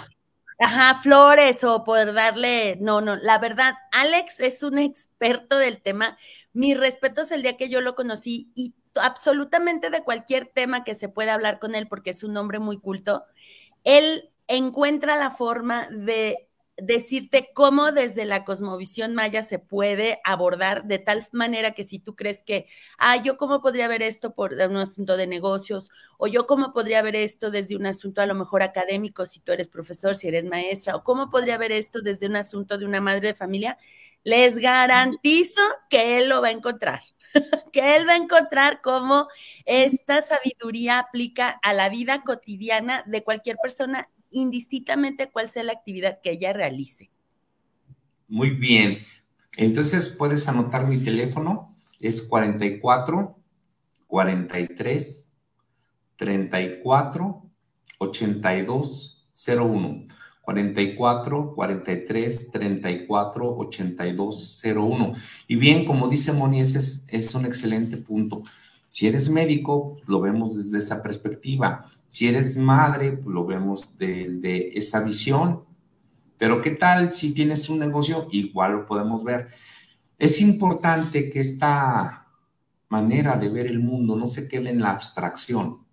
Ajá, 0.59 0.99
flores 1.01 1.63
o 1.63 1.85
por 1.85 2.13
darle, 2.13 2.79
no, 2.81 3.01
no, 3.01 3.15
la 3.15 3.39
verdad, 3.39 3.75
Alex 3.93 4.41
es 4.41 4.65
un 4.65 4.79
experto 4.79 5.57
del 5.57 5.81
tema. 5.81 6.19
Mi 6.53 6.75
respeto 6.75 7.23
es 7.23 7.31
el 7.31 7.43
día 7.43 7.57
que 7.57 7.69
yo 7.69 7.81
lo 7.81 7.95
conocí 7.95 8.51
y 8.57 8.75
absolutamente 8.97 9.91
de 9.91 10.03
cualquier 10.03 10.47
tema 10.49 10.83
que 10.83 10.97
se 10.97 11.09
pueda 11.09 11.35
hablar 11.35 11.61
con 11.61 11.77
él, 11.77 11.87
porque 11.87 12.11
es 12.11 12.25
un 12.25 12.37
hombre 12.37 12.59
muy 12.59 12.81
culto, 12.81 13.25
él 13.85 14.33
encuentra 14.49 15.17
la 15.17 15.31
forma 15.31 15.89
de 15.91 16.46
decirte 16.77 17.51
cómo 17.55 17.93
desde 17.93 18.25
la 18.25 18.45
cosmovisión 18.45 19.15
maya 19.15 19.43
se 19.43 19.59
puede 19.59 20.21
abordar 20.25 20.85
de 20.85 20.99
tal 20.99 21.27
manera 21.33 21.73
que 21.73 21.85
si 21.85 21.99
tú 21.99 22.15
crees 22.15 22.43
que, 22.43 22.67
ah, 22.99 23.17
yo 23.17 23.37
cómo 23.39 23.63
podría 23.63 23.89
ver 23.89 24.03
esto 24.03 24.35
por 24.35 24.53
un 24.53 24.77
asunto 24.77 25.17
de 25.17 25.27
negocios, 25.27 25.91
o 26.19 26.27
yo 26.27 26.47
cómo 26.47 26.73
podría 26.73 27.03
ver 27.03 27.17
esto 27.17 27.51
desde 27.51 27.77
un 27.77 27.87
asunto 27.87 28.21
a 28.21 28.27
lo 28.27 28.35
mejor 28.35 28.63
académico, 28.63 29.27
si 29.27 29.41
tú 29.41 29.53
eres 29.53 29.69
profesor, 29.69 30.15
si 30.15 30.29
eres 30.29 30.45
maestra, 30.45 30.97
o 30.97 31.05
cómo 31.05 31.31
podría 31.31 31.59
ver 31.59 31.73
esto 31.73 32.01
desde 32.03 32.27
un 32.27 32.37
asunto 32.37 32.79
de 32.79 32.85
una 32.85 33.01
madre 33.01 33.29
de 33.29 33.35
familia, 33.35 33.79
les 34.25 34.59
garantizo 34.59 35.63
que 35.89 36.19
él 36.19 36.29
lo 36.29 36.43
va 36.43 36.49
a 36.49 36.53
encontrar. 36.53 37.01
que 37.73 37.97
él 37.97 38.09
va 38.09 38.15
a 38.15 38.17
encontrar 38.17 38.81
cómo 38.83 39.29
esta 39.65 40.23
sabiduría 40.23 40.99
aplica 40.99 41.59
a 41.63 41.73
la 41.73 41.89
vida 41.89 42.23
cotidiana 42.23 43.03
de 43.07 43.23
cualquier 43.23 43.57
persona, 43.59 44.09
indistintamente 44.31 45.31
cuál 45.31 45.49
sea 45.49 45.63
la 45.63 45.73
actividad 45.73 46.21
que 46.23 46.33
ella 46.33 46.53
realice. 46.53 47.11
Muy 48.29 48.51
bien. 48.51 48.99
Entonces 49.57 50.09
puedes 50.09 50.49
anotar 50.49 50.87
mi 50.87 50.99
teléfono, 50.99 51.77
es 52.01 52.23
44 52.23 53.37
43 54.07 55.33
34 56.17 57.43
8201. 57.99 60.07
44 60.43 61.55
43 61.55 62.51
34 62.53 63.57
82 63.57 64.63
01. 64.65 65.13
Y 65.49 65.57
bien, 65.57 65.85
como 65.85 66.09
dice 66.09 66.33
Moni, 66.33 66.61
ese 66.61 66.79
es, 66.79 67.07
es 67.09 67.35
un 67.35 67.47
excelente 67.47 67.97
punto. 67.97 68.43
Si 68.89 69.07
eres 69.07 69.29
médico, 69.29 69.99
lo 70.07 70.21
vemos 70.21 70.57
desde 70.57 70.79
esa 70.79 71.03
perspectiva. 71.03 71.91
Si 72.07 72.29
eres 72.29 72.57
madre, 72.57 73.13
pues 73.13 73.27
lo 73.27 73.45
vemos 73.45 73.99
desde 73.99 74.77
esa 74.77 75.01
visión. 75.01 75.65
Pero 76.39 76.61
¿qué 76.63 76.73
tal 76.73 77.13
si 77.13 77.33
tienes 77.35 77.69
un 77.69 77.79
negocio? 77.79 78.29
Igual 78.31 78.73
lo 78.73 78.87
podemos 78.87 79.25
ver. 79.25 79.49
Es 80.19 80.41
importante 80.41 81.31
que 81.31 81.41
esta 81.41 82.29
manera 82.89 83.37
de 83.37 83.49
ver 83.49 83.67
el 83.67 83.81
mundo 83.81 84.17
no 84.17 84.27
se 84.27 84.49
quede 84.49 84.71
en 84.71 84.81
la 84.81 84.91
abstracción, 84.91 85.85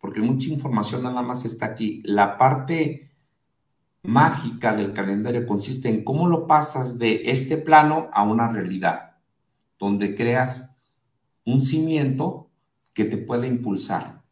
porque 0.00 0.20
mucha 0.20 0.48
información 0.48 1.02
nada 1.02 1.22
más 1.22 1.44
está 1.44 1.66
aquí. 1.66 2.02
La 2.04 2.36
parte 2.36 3.10
mágica 4.02 4.74
del 4.74 4.92
calendario 4.92 5.46
consiste 5.46 5.88
en 5.88 6.04
cómo 6.04 6.28
lo 6.28 6.46
pasas 6.46 6.98
de 6.98 7.22
este 7.24 7.56
plano 7.56 8.10
a 8.12 8.22
una 8.22 8.48
realidad, 8.48 9.16
donde 9.78 10.14
creas 10.14 10.76
un 11.46 11.60
cimiento 11.60 12.50
que 12.92 13.04
te 13.04 13.16
puede 13.16 13.46
impulsar. 13.46 14.23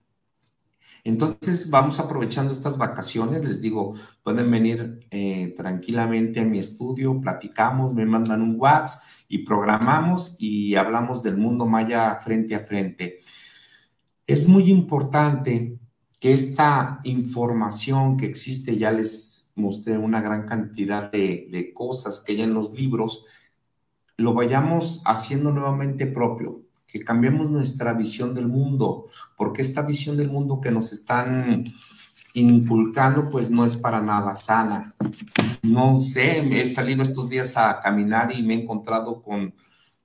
Entonces, 1.04 1.68
vamos 1.68 1.98
aprovechando 1.98 2.52
estas 2.52 2.78
vacaciones, 2.78 3.44
les 3.44 3.60
digo, 3.60 3.94
pueden 4.22 4.48
venir 4.50 5.00
eh, 5.10 5.52
tranquilamente 5.56 6.38
a 6.40 6.44
mi 6.44 6.60
estudio, 6.60 7.20
platicamos, 7.20 7.92
me 7.92 8.06
mandan 8.06 8.40
un 8.40 8.54
WhatsApp 8.56 9.02
y 9.28 9.38
programamos 9.38 10.36
y 10.38 10.76
hablamos 10.76 11.22
del 11.22 11.36
mundo 11.36 11.66
maya 11.66 12.14
frente 12.22 12.54
a 12.54 12.64
frente. 12.64 13.18
Es 14.26 14.46
muy 14.46 14.70
importante 14.70 15.76
que 16.20 16.32
esta 16.34 17.00
información 17.02 18.16
que 18.16 18.26
existe, 18.26 18.78
ya 18.78 18.92
les 18.92 19.52
mostré 19.56 19.98
una 19.98 20.20
gran 20.20 20.46
cantidad 20.46 21.10
de, 21.10 21.48
de 21.50 21.74
cosas 21.74 22.20
que 22.20 22.32
hay 22.32 22.42
en 22.42 22.54
los 22.54 22.72
libros, 22.74 23.24
lo 24.18 24.34
vayamos 24.34 25.02
haciendo 25.04 25.50
nuevamente 25.50 26.06
propio 26.06 26.62
que 26.92 27.02
cambiemos 27.02 27.50
nuestra 27.50 27.94
visión 27.94 28.34
del 28.34 28.48
mundo, 28.48 29.06
porque 29.42 29.62
esta 29.62 29.82
visión 29.82 30.16
del 30.16 30.30
mundo 30.30 30.60
que 30.60 30.70
nos 30.70 30.92
están 30.92 31.64
inculcando, 32.32 33.28
pues 33.28 33.50
no 33.50 33.64
es 33.64 33.74
para 33.74 34.00
nada 34.00 34.36
sana. 34.36 34.94
No 35.62 35.98
sé, 35.98 36.42
me 36.42 36.60
he 36.60 36.64
salido 36.64 37.02
estos 37.02 37.28
días 37.28 37.56
a 37.56 37.80
caminar 37.80 38.32
y 38.32 38.40
me 38.44 38.54
he 38.54 38.62
encontrado 38.62 39.20
con 39.20 39.52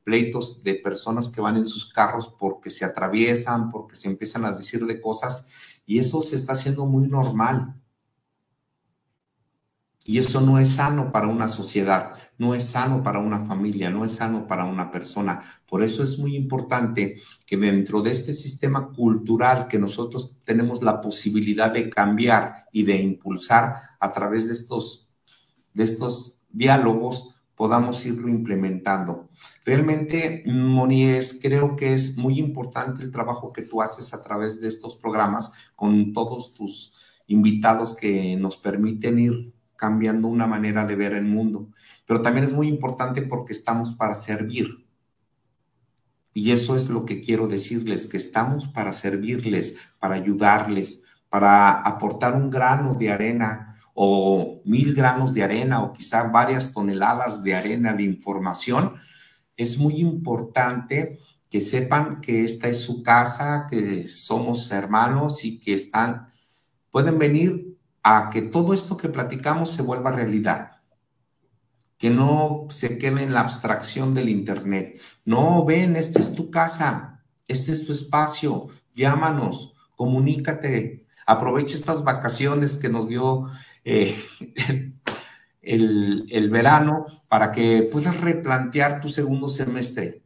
pleitos 0.04 0.64
de 0.64 0.74
personas 0.74 1.30
que 1.30 1.40
van 1.40 1.56
en 1.56 1.68
sus 1.68 1.94
carros 1.94 2.34
porque 2.40 2.72
se 2.72 2.84
atraviesan, 2.84 3.70
porque 3.70 3.94
se 3.94 4.08
empiezan 4.08 4.44
a 4.44 4.54
decir 4.54 4.84
de 4.88 5.00
cosas, 5.00 5.50
y 5.86 6.00
eso 6.00 6.24
se 6.24 6.36
está 6.36 6.54
haciendo 6.54 6.88
muy 6.88 7.08
normal. 7.08 7.76
Y 10.10 10.20
eso 10.20 10.40
no 10.40 10.58
es 10.58 10.70
sano 10.70 11.12
para 11.12 11.28
una 11.28 11.50
sociedad, 11.50 12.14
no 12.38 12.56
es 12.56 12.64
sano 12.64 13.04
para 13.04 13.20
una 13.20 13.44
familia, 13.44 13.90
no 13.90 14.06
es 14.06 14.14
sano 14.14 14.48
para 14.48 14.64
una 14.64 14.90
persona. 14.90 15.42
Por 15.68 15.84
eso 15.84 16.02
es 16.02 16.18
muy 16.18 16.38
importante 16.38 17.18
que 17.46 17.58
dentro 17.58 18.02
de 18.02 18.12
este 18.12 18.34
sistema 18.34 18.88
cultural 18.94 19.68
que 19.68 19.78
nosotros 19.78 20.38
tenemos 20.46 20.82
la 20.82 21.02
posibilidad 21.02 21.74
de 21.74 21.90
cambiar 21.90 22.68
y 22.72 22.84
de 22.84 23.02
impulsar 23.02 23.74
a 24.00 24.14
través 24.14 24.48
de 24.48 24.54
estos, 24.54 25.10
de 25.74 25.84
estos 25.84 26.42
diálogos, 26.50 27.36
podamos 27.54 28.06
irlo 28.06 28.30
implementando. 28.30 29.28
Realmente, 29.66 30.42
Monies, 30.46 31.38
creo 31.42 31.76
que 31.76 31.94
es 31.94 32.18
muy 32.18 32.40
importante 32.40 33.04
el 33.04 33.12
trabajo 33.12 33.52
que 33.52 33.64
tú 33.64 33.82
haces 33.82 34.14
a 34.14 34.24
través 34.24 34.62
de 34.62 34.70
estos 34.70 34.96
programas 34.96 35.52
con 35.76 36.14
todos 36.14 36.54
tus 36.54 36.94
invitados 37.28 37.94
que 37.94 38.38
nos 38.38 38.56
permiten 38.56 39.20
ir 39.20 39.57
cambiando 39.78 40.28
una 40.28 40.48
manera 40.48 40.86
de 40.86 40.96
ver 40.96 41.14
el 41.14 41.24
mundo. 41.24 41.70
Pero 42.06 42.22
también 42.22 42.44
es 42.44 42.52
muy 42.52 42.68
importante 42.68 43.22
porque 43.22 43.54
estamos 43.54 43.94
para 43.94 44.16
servir. 44.16 44.86
Y 46.34 46.52
eso 46.52 46.76
es 46.76 46.90
lo 46.90 47.06
que 47.06 47.22
quiero 47.22 47.48
decirles, 47.48 48.08
que 48.08 48.18
estamos 48.18 48.68
para 48.68 48.92
servirles, 48.92 49.78
para 50.00 50.16
ayudarles, 50.16 51.04
para 51.30 51.72
aportar 51.82 52.36
un 52.36 52.50
grano 52.50 52.94
de 52.96 53.12
arena 53.12 53.80
o 53.94 54.62
mil 54.66 54.94
granos 54.94 55.34
de 55.34 55.44
arena 55.44 55.82
o 55.82 55.94
quizá 55.94 56.24
varias 56.24 56.74
toneladas 56.74 57.42
de 57.44 57.56
arena 57.56 57.94
de 57.94 58.04
información. 58.04 58.94
Es 59.56 59.78
muy 59.78 59.96
importante 59.96 61.18
que 61.50 61.62
sepan 61.62 62.22
que 62.22 62.44
esta 62.44 62.68
es 62.68 62.82
su 62.82 63.02
casa, 63.02 63.68
que 63.70 64.08
somos 64.08 64.72
hermanos 64.72 65.44
y 65.44 65.60
que 65.60 65.74
están, 65.74 66.28
pueden 66.92 67.18
venir 67.18 67.67
a 68.10 68.30
que 68.30 68.42
todo 68.42 68.74
esto 68.74 68.96
que 68.96 69.10
platicamos 69.10 69.70
se 69.70 69.82
vuelva 69.82 70.14
realidad. 70.14 70.78
Que 71.98 72.10
no 72.10 72.66
se 72.70 72.98
quede 72.98 73.24
en 73.24 73.34
la 73.34 73.42
abstracción 73.42 74.14
del 74.14 74.30
Internet. 74.30 74.98
No, 75.26 75.66
ven, 75.66 75.98
esta 75.98 76.22
es 76.22 76.34
tu 76.34 76.50
casa, 76.50 77.26
este 77.50 77.74
es 77.74 77.86
tu 77.86 77.92
espacio, 77.92 78.70
llámanos, 78.96 79.74
comunícate, 79.98 81.06
aprovecha 81.26 81.76
estas 81.76 82.02
vacaciones 82.06 82.78
que 82.78 82.88
nos 82.88 83.10
dio 83.10 83.48
eh, 83.84 84.18
el, 85.62 86.28
el 86.30 86.50
verano 86.50 87.08
para 87.28 87.52
que 87.52 87.90
puedas 87.92 88.22
replantear 88.22 89.02
tu 89.02 89.10
segundo 89.10 89.50
semestre. 89.50 90.24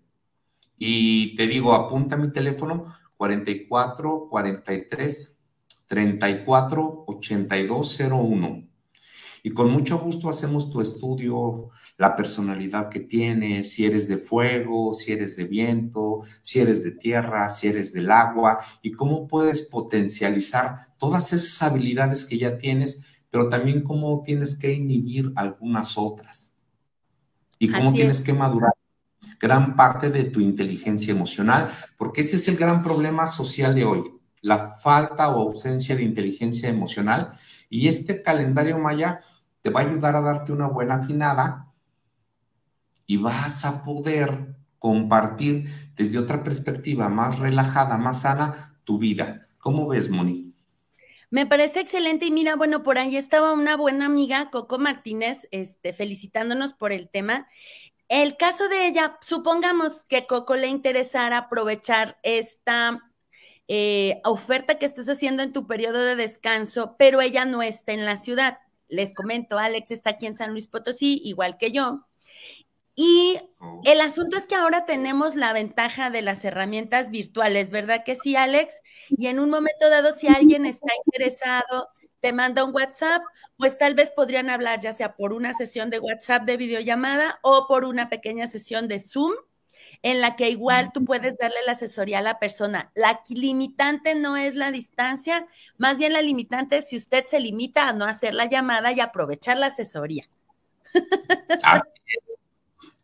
Y 0.78 1.36
te 1.36 1.48
digo, 1.48 1.74
apunta 1.74 2.16
mi 2.16 2.32
teléfono 2.32 2.94
44 3.18 4.28
43 4.30 5.41
34 5.92 7.04
8201. 7.06 8.70
Y 9.44 9.50
con 9.50 9.70
mucho 9.72 10.00
gusto 10.00 10.30
hacemos 10.30 10.72
tu 10.72 10.80
estudio, 10.80 11.68
la 11.98 12.16
personalidad 12.16 12.88
que 12.88 13.02
tienes, 13.02 13.74
si 13.74 13.86
eres 13.86 14.08
de 14.08 14.18
fuego, 14.18 14.94
si 14.94 15.12
eres 15.12 15.36
de 15.36 15.44
viento, 15.44 16.22
si 16.42 16.60
eres 16.62 16.86
de 16.86 16.92
tierra, 16.92 17.50
si 17.50 17.68
eres 17.68 17.92
del 17.92 18.10
agua, 18.10 18.60
y 18.82 18.94
cómo 18.94 19.28
puedes 19.28 19.64
potencializar 19.64 20.96
todas 20.98 21.34
esas 21.34 21.62
habilidades 21.62 22.24
que 22.24 22.38
ya 22.38 22.58
tienes, 22.58 23.02
pero 23.30 23.50
también 23.50 23.84
cómo 23.84 24.22
tienes 24.24 24.56
que 24.56 24.72
inhibir 24.72 25.34
algunas 25.36 25.98
otras. 25.98 26.56
Y 27.60 27.70
cómo 27.70 27.92
tienes 27.92 28.22
que 28.22 28.34
madurar 28.34 28.72
gran 29.42 29.76
parte 29.76 30.10
de 30.10 30.24
tu 30.24 30.40
inteligencia 30.40 31.12
emocional, 31.12 31.70
porque 31.98 32.22
ese 32.22 32.38
es 32.38 32.48
el 32.48 32.56
gran 32.56 32.82
problema 32.82 33.28
social 33.28 33.76
de 33.76 33.84
hoy 33.84 34.21
la 34.42 34.74
falta 34.80 35.30
o 35.30 35.42
ausencia 35.42 35.96
de 35.96 36.04
inteligencia 36.04 36.70
emocional. 36.70 37.32
Y 37.70 37.88
este 37.88 38.22
calendario 38.22 38.78
maya 38.78 39.22
te 39.62 39.70
va 39.70 39.82
a 39.82 39.84
ayudar 39.84 40.16
a 40.16 40.22
darte 40.22 40.52
una 40.52 40.68
buena 40.68 40.96
afinada 40.96 41.68
y 43.06 43.18
vas 43.18 43.66
a 43.66 43.84
poder 43.84 44.56
compartir 44.80 45.70
desde 45.96 46.18
otra 46.18 46.44
perspectiva 46.44 47.08
más 47.08 47.40
relajada, 47.40 47.98
más 47.98 48.22
sana, 48.22 48.80
tu 48.84 48.98
vida. 48.98 49.48
¿Cómo 49.60 49.88
ves, 49.88 50.10
Moni? 50.10 50.54
Me 51.30 51.46
parece 51.46 51.80
excelente 51.80 52.26
y 52.26 52.32
mira, 52.32 52.56
bueno, 52.56 52.84
por 52.84 52.98
ahí 52.98 53.16
estaba 53.16 53.54
una 53.54 53.78
buena 53.78 54.08
amiga, 54.08 54.50
Coco 54.50 54.80
Martínez, 54.80 55.48
este, 55.52 55.94
felicitándonos 55.94 56.74
por 56.74 56.92
el 56.92 57.10
tema. 57.10 57.48
El 58.10 58.36
caso 58.36 58.68
de 58.68 58.88
ella, 58.88 59.18
supongamos 59.22 60.04
que 60.04 60.26
Coco 60.28 60.58
le 60.58 60.68
interesara 60.68 61.38
aprovechar 61.38 62.20
esta 62.24 63.11
eh, 63.74 64.20
oferta 64.26 64.78
que 64.78 64.86
estés 64.86 65.08
haciendo 65.08 65.44
en 65.44 65.54
tu 65.54 65.66
periodo 65.66 66.00
de 66.04 66.18
descanso, 66.18 66.98
pero 67.00 67.22
ella 67.22 67.46
no 67.46 67.64
está 67.64 67.94
en 67.94 68.04
la 68.04 68.18
ciudad. 68.18 68.58
Les 68.90 69.14
comento, 69.14 69.58
Alex 69.58 69.92
está 69.92 70.10
aquí 70.10 70.26
en 70.26 70.36
San 70.36 70.52
Luis 70.52 70.68
Potosí, 70.68 71.22
igual 71.24 71.58
que 71.58 71.72
yo. 71.72 72.06
Y 72.96 73.40
oh. 73.60 73.80
el 73.86 74.02
asunto 74.02 74.36
es 74.36 74.46
que 74.46 74.56
ahora 74.56 74.84
tenemos 74.86 75.38
la 75.38 75.54
ventaja 75.54 76.10
de 76.10 76.22
las 76.22 76.44
herramientas 76.44 77.12
virtuales, 77.12 77.70
¿verdad 77.70 78.04
que 78.04 78.18
sí, 78.18 78.36
Alex? 78.36 78.82
Y 79.08 79.28
en 79.28 79.40
un 79.40 79.50
momento 79.50 79.90
dado, 79.90 80.12
si 80.12 80.28
alguien 80.28 80.66
está 80.66 80.92
interesado, 81.06 81.88
te 82.20 82.34
manda 82.34 82.66
un 82.66 82.76
WhatsApp, 82.76 83.22
pues 83.56 83.78
tal 83.78 83.96
vez 83.96 84.12
podrían 84.12 84.50
hablar 84.50 84.82
ya 84.82 84.92
sea 84.92 85.16
por 85.16 85.32
una 85.32 85.54
sesión 85.54 85.90
de 85.90 86.00
WhatsApp 86.00 86.44
de 86.44 86.58
videollamada 86.58 87.40
o 87.42 87.68
por 87.70 87.86
una 87.86 88.10
pequeña 88.10 88.48
sesión 88.48 88.90
de 88.90 89.00
Zoom 89.00 89.32
en 90.04 90.20
la 90.20 90.36
que 90.36 90.50
igual 90.50 90.92
tú 90.94 91.06
puedes 91.06 91.38
darle 91.38 91.58
la 91.66 91.74
asesoría 91.74 92.20
a 92.20 92.24
la 92.24 92.40
persona. 92.40 92.92
La 92.96 93.22
limitante 93.30 94.16
no 94.16 94.36
es 94.36 94.56
la 94.56 94.72
distancia, 94.72 95.48
más 95.78 95.98
bien 95.98 96.14
la 96.14 96.22
limitante 96.22 96.78
es 96.78 96.90
si 96.90 96.98
usted 96.98 97.26
se 97.26 97.40
limita 97.40 97.88
a 97.88 97.94
no 97.94 98.06
hacer 98.06 98.34
la 98.34 98.50
llamada 98.50 98.92
y 98.92 99.00
aprovechar 99.00 99.58
la 99.58 99.68
asesoría. 99.68 100.28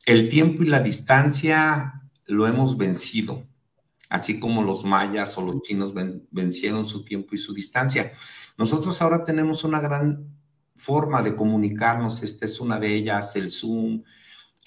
El 0.05 0.29
tiempo 0.29 0.63
y 0.63 0.67
la 0.67 0.79
distancia 0.79 2.01
lo 2.25 2.47
hemos 2.47 2.77
vencido, 2.77 3.45
así 4.09 4.39
como 4.39 4.63
los 4.63 4.83
mayas 4.83 5.37
o 5.37 5.41
los 5.41 5.61
chinos 5.61 5.93
vencieron 6.31 6.85
su 6.85 7.03
tiempo 7.03 7.35
y 7.35 7.37
su 7.37 7.53
distancia. 7.53 8.11
Nosotros 8.57 9.01
ahora 9.01 9.23
tenemos 9.23 9.63
una 9.63 9.79
gran 9.79 10.25
forma 10.75 11.21
de 11.21 11.35
comunicarnos, 11.35 12.23
esta 12.23 12.45
es 12.45 12.59
una 12.59 12.79
de 12.79 12.95
ellas, 12.95 13.35
el 13.35 13.49
Zoom, 13.49 14.03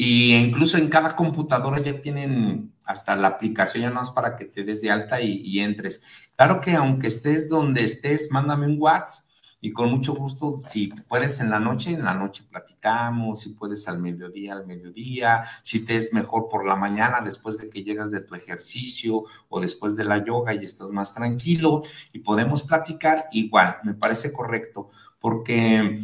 Y 0.03 0.35
incluso 0.35 0.79
en 0.79 0.89
cada 0.89 1.15
computadora 1.15 1.79
ya 1.79 2.01
tienen 2.01 2.73
hasta 2.87 3.15
la 3.17 3.29
aplicación 3.29 3.83
ya 3.83 3.91
más 3.91 4.11
para 4.11 4.35
que 4.35 4.47
te 4.47 4.65
des 4.65 4.81
de 4.81 4.91
alta 4.91 5.21
y, 5.21 5.61
entres. 5.61 6.03
Claro 6.37 6.59
que 6.59 6.75
aunque 6.75 7.09
estés 7.09 7.51
donde 7.51 7.85
estés, 7.85 8.31
mándame 8.31 8.65
un 8.65 8.77
WhatsApp 8.81 9.27
y 9.61 9.73
con 9.73 9.91
mucho 9.91 10.15
gusto, 10.15 10.57
si 10.57 10.87
puedes 10.87 11.39
en 11.41 11.51
la 11.51 11.61
noche, 11.61 11.91
en 11.91 12.03
la 12.03 12.15
noche 12.15 12.45
platicamos, 12.49 13.41
si 13.41 13.51
puedes 13.51 13.87
al 13.89 13.99
mediodía, 13.99 14.55
al 14.55 14.67
mediodía, 14.67 15.45
si 15.61 15.85
te 15.85 15.97
es 15.97 16.15
mejor 16.15 16.49
por 16.49 16.65
la 16.67 16.77
mañana 16.77 17.21
después 17.21 17.59
de 17.59 17.69
que 17.69 17.85
llegas 17.85 18.11
de 18.11 18.23
tu 18.23 18.35
ejercicio 18.35 19.25
o 19.51 19.61
después 19.61 19.97
de 19.97 20.05
la 20.05 20.25
yoga 20.25 20.55
y 20.55 20.65
estás 20.65 20.93
más 20.93 21.13
tranquilo 21.13 21.83
y 22.11 22.21
podemos 22.21 22.63
platicar 22.63 23.27
igual, 23.33 23.77
me 23.85 23.93
parece 23.93 24.33
correcto, 24.33 24.89
porque 25.21 26.01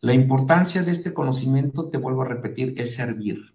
la 0.00 0.14
importancia 0.14 0.82
de 0.82 0.92
este 0.92 1.12
conocimiento, 1.12 1.90
te 1.90 1.98
vuelvo 1.98 2.22
a 2.22 2.28
repetir, 2.28 2.74
es 2.78 2.94
servir. 2.94 3.54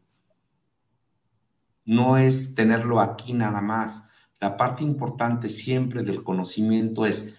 No 1.85 2.17
es 2.17 2.53
tenerlo 2.53 2.99
aquí 2.99 3.33
nada 3.33 3.61
más. 3.61 4.11
La 4.39 4.55
parte 4.55 4.83
importante 4.83 5.49
siempre 5.49 6.03
del 6.03 6.23
conocimiento 6.23 7.05
es 7.05 7.35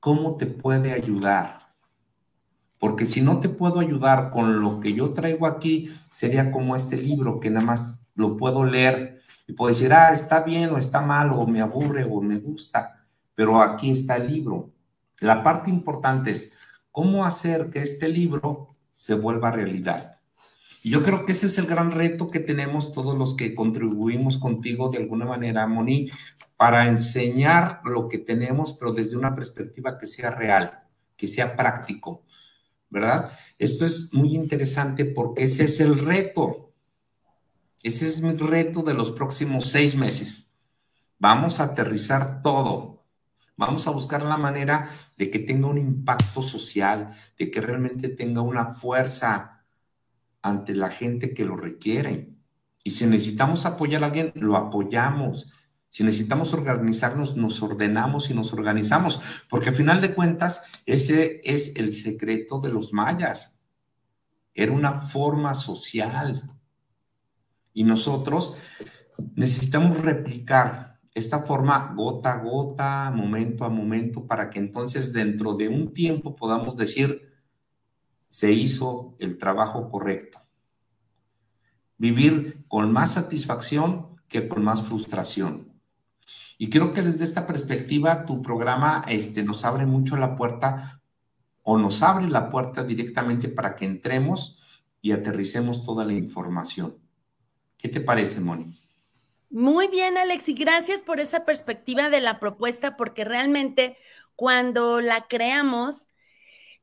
cómo 0.00 0.36
te 0.36 0.46
puede 0.46 0.92
ayudar. 0.92 1.74
Porque 2.78 3.04
si 3.04 3.20
no 3.20 3.40
te 3.40 3.50
puedo 3.50 3.78
ayudar 3.78 4.30
con 4.30 4.60
lo 4.60 4.80
que 4.80 4.94
yo 4.94 5.12
traigo 5.12 5.46
aquí, 5.46 5.94
sería 6.10 6.50
como 6.50 6.74
este 6.74 6.96
libro 6.96 7.40
que 7.40 7.50
nada 7.50 7.66
más 7.66 8.06
lo 8.14 8.38
puedo 8.38 8.64
leer 8.64 9.20
y 9.46 9.52
puedo 9.52 9.68
decir, 9.68 9.92
ah, 9.92 10.12
está 10.12 10.40
bien 10.40 10.70
o 10.70 10.78
está 10.78 11.02
mal 11.02 11.30
o 11.32 11.46
me 11.46 11.60
aburre 11.60 12.04
o 12.04 12.22
me 12.22 12.38
gusta, 12.38 13.06
pero 13.34 13.60
aquí 13.60 13.90
está 13.90 14.16
el 14.16 14.32
libro. 14.32 14.70
La 15.20 15.42
parte 15.42 15.70
importante 15.70 16.30
es 16.30 16.52
cómo 16.92 17.24
hacer 17.24 17.70
que 17.70 17.82
este 17.82 18.08
libro 18.08 18.76
se 18.92 19.14
vuelva 19.14 19.50
realidad. 19.50 20.18
Y 20.84 20.90
yo 20.90 21.02
creo 21.02 21.24
que 21.24 21.32
ese 21.32 21.46
es 21.46 21.58
el 21.58 21.66
gran 21.66 21.92
reto 21.92 22.30
que 22.30 22.40
tenemos 22.40 22.92
todos 22.92 23.16
los 23.16 23.34
que 23.34 23.54
contribuimos 23.54 24.36
contigo 24.38 24.90
de 24.90 24.98
alguna 24.98 25.24
manera, 25.24 25.66
Moni, 25.66 26.10
para 26.56 26.88
enseñar 26.88 27.80
lo 27.84 28.08
que 28.08 28.18
tenemos, 28.18 28.72
pero 28.74 28.92
desde 28.92 29.16
una 29.16 29.34
perspectiva 29.34 29.96
que 29.96 30.06
sea 30.06 30.30
real, 30.30 30.82
que 31.16 31.28
sea 31.28 31.56
práctico, 31.56 32.24
¿verdad? 32.90 33.30
Esto 33.58 33.86
es 33.86 34.12
muy 34.12 34.34
interesante 34.34 35.04
porque 35.04 35.44
ese 35.44 35.64
es 35.64 35.80
el 35.80 35.98
reto. 35.98 36.72
Ese 37.82 38.06
es 38.06 38.20
mi 38.20 38.32
reto 38.32 38.82
de 38.82 38.94
los 38.94 39.12
próximos 39.12 39.68
seis 39.68 39.96
meses. 39.96 40.56
Vamos 41.18 41.58
a 41.60 41.64
aterrizar 41.64 42.42
todo. 42.42 42.91
Vamos 43.66 43.86
a 43.86 43.92
buscar 43.92 44.24
la 44.24 44.36
manera 44.36 44.90
de 45.16 45.30
que 45.30 45.38
tenga 45.38 45.68
un 45.68 45.78
impacto 45.78 46.42
social, 46.42 47.14
de 47.38 47.48
que 47.48 47.60
realmente 47.60 48.08
tenga 48.08 48.40
una 48.40 48.66
fuerza 48.70 49.62
ante 50.42 50.74
la 50.74 50.90
gente 50.90 51.32
que 51.32 51.44
lo 51.44 51.56
requiere. 51.56 52.34
Y 52.82 52.90
si 52.90 53.06
necesitamos 53.06 53.64
apoyar 53.64 54.02
a 54.02 54.06
alguien, 54.06 54.32
lo 54.34 54.56
apoyamos. 54.56 55.52
Si 55.88 56.02
necesitamos 56.02 56.52
organizarnos, 56.54 57.36
nos 57.36 57.62
ordenamos 57.62 58.30
y 58.30 58.34
nos 58.34 58.52
organizamos, 58.52 59.22
porque 59.48 59.68
al 59.68 59.76
final 59.76 60.00
de 60.00 60.12
cuentas, 60.12 60.64
ese 60.84 61.40
es 61.44 61.76
el 61.76 61.92
secreto 61.92 62.58
de 62.58 62.72
los 62.72 62.92
mayas. 62.92 63.60
Era 64.54 64.72
una 64.72 64.94
forma 64.94 65.54
social. 65.54 66.42
Y 67.72 67.84
nosotros 67.84 68.56
necesitamos 69.36 69.98
replicar 69.98 70.91
esta 71.14 71.40
forma 71.40 71.92
gota 71.94 72.32
a 72.32 72.38
gota, 72.38 73.10
momento 73.10 73.64
a 73.64 73.68
momento, 73.68 74.26
para 74.26 74.48
que 74.48 74.58
entonces 74.58 75.12
dentro 75.12 75.54
de 75.54 75.68
un 75.68 75.92
tiempo 75.92 76.34
podamos 76.34 76.76
decir, 76.76 77.30
se 78.28 78.52
hizo 78.52 79.14
el 79.18 79.36
trabajo 79.36 79.90
correcto. 79.90 80.40
Vivir 81.98 82.64
con 82.66 82.90
más 82.90 83.12
satisfacción 83.12 84.16
que 84.26 84.48
con 84.48 84.64
más 84.64 84.82
frustración. 84.82 85.72
Y 86.56 86.70
creo 86.70 86.92
que 86.92 87.02
desde 87.02 87.24
esta 87.24 87.46
perspectiva 87.46 88.24
tu 88.24 88.40
programa 88.40 89.04
este, 89.06 89.42
nos 89.42 89.64
abre 89.64 89.84
mucho 89.84 90.16
la 90.16 90.36
puerta 90.36 91.02
o 91.62 91.76
nos 91.76 92.02
abre 92.02 92.28
la 92.28 92.48
puerta 92.48 92.84
directamente 92.84 93.48
para 93.48 93.76
que 93.76 93.84
entremos 93.84 94.58
y 95.02 95.12
aterricemos 95.12 95.84
toda 95.84 96.04
la 96.04 96.14
información. 96.14 96.96
¿Qué 97.76 97.88
te 97.88 98.00
parece, 98.00 98.40
Moni? 98.40 98.72
Muy 99.52 99.88
bien, 99.88 100.16
Alex, 100.16 100.48
y 100.48 100.54
gracias 100.54 101.02
por 101.02 101.20
esa 101.20 101.44
perspectiva 101.44 102.08
de 102.08 102.22
la 102.22 102.40
propuesta, 102.40 102.96
porque 102.96 103.22
realmente 103.22 103.98
cuando 104.34 105.02
la 105.02 105.26
creamos, 105.28 106.08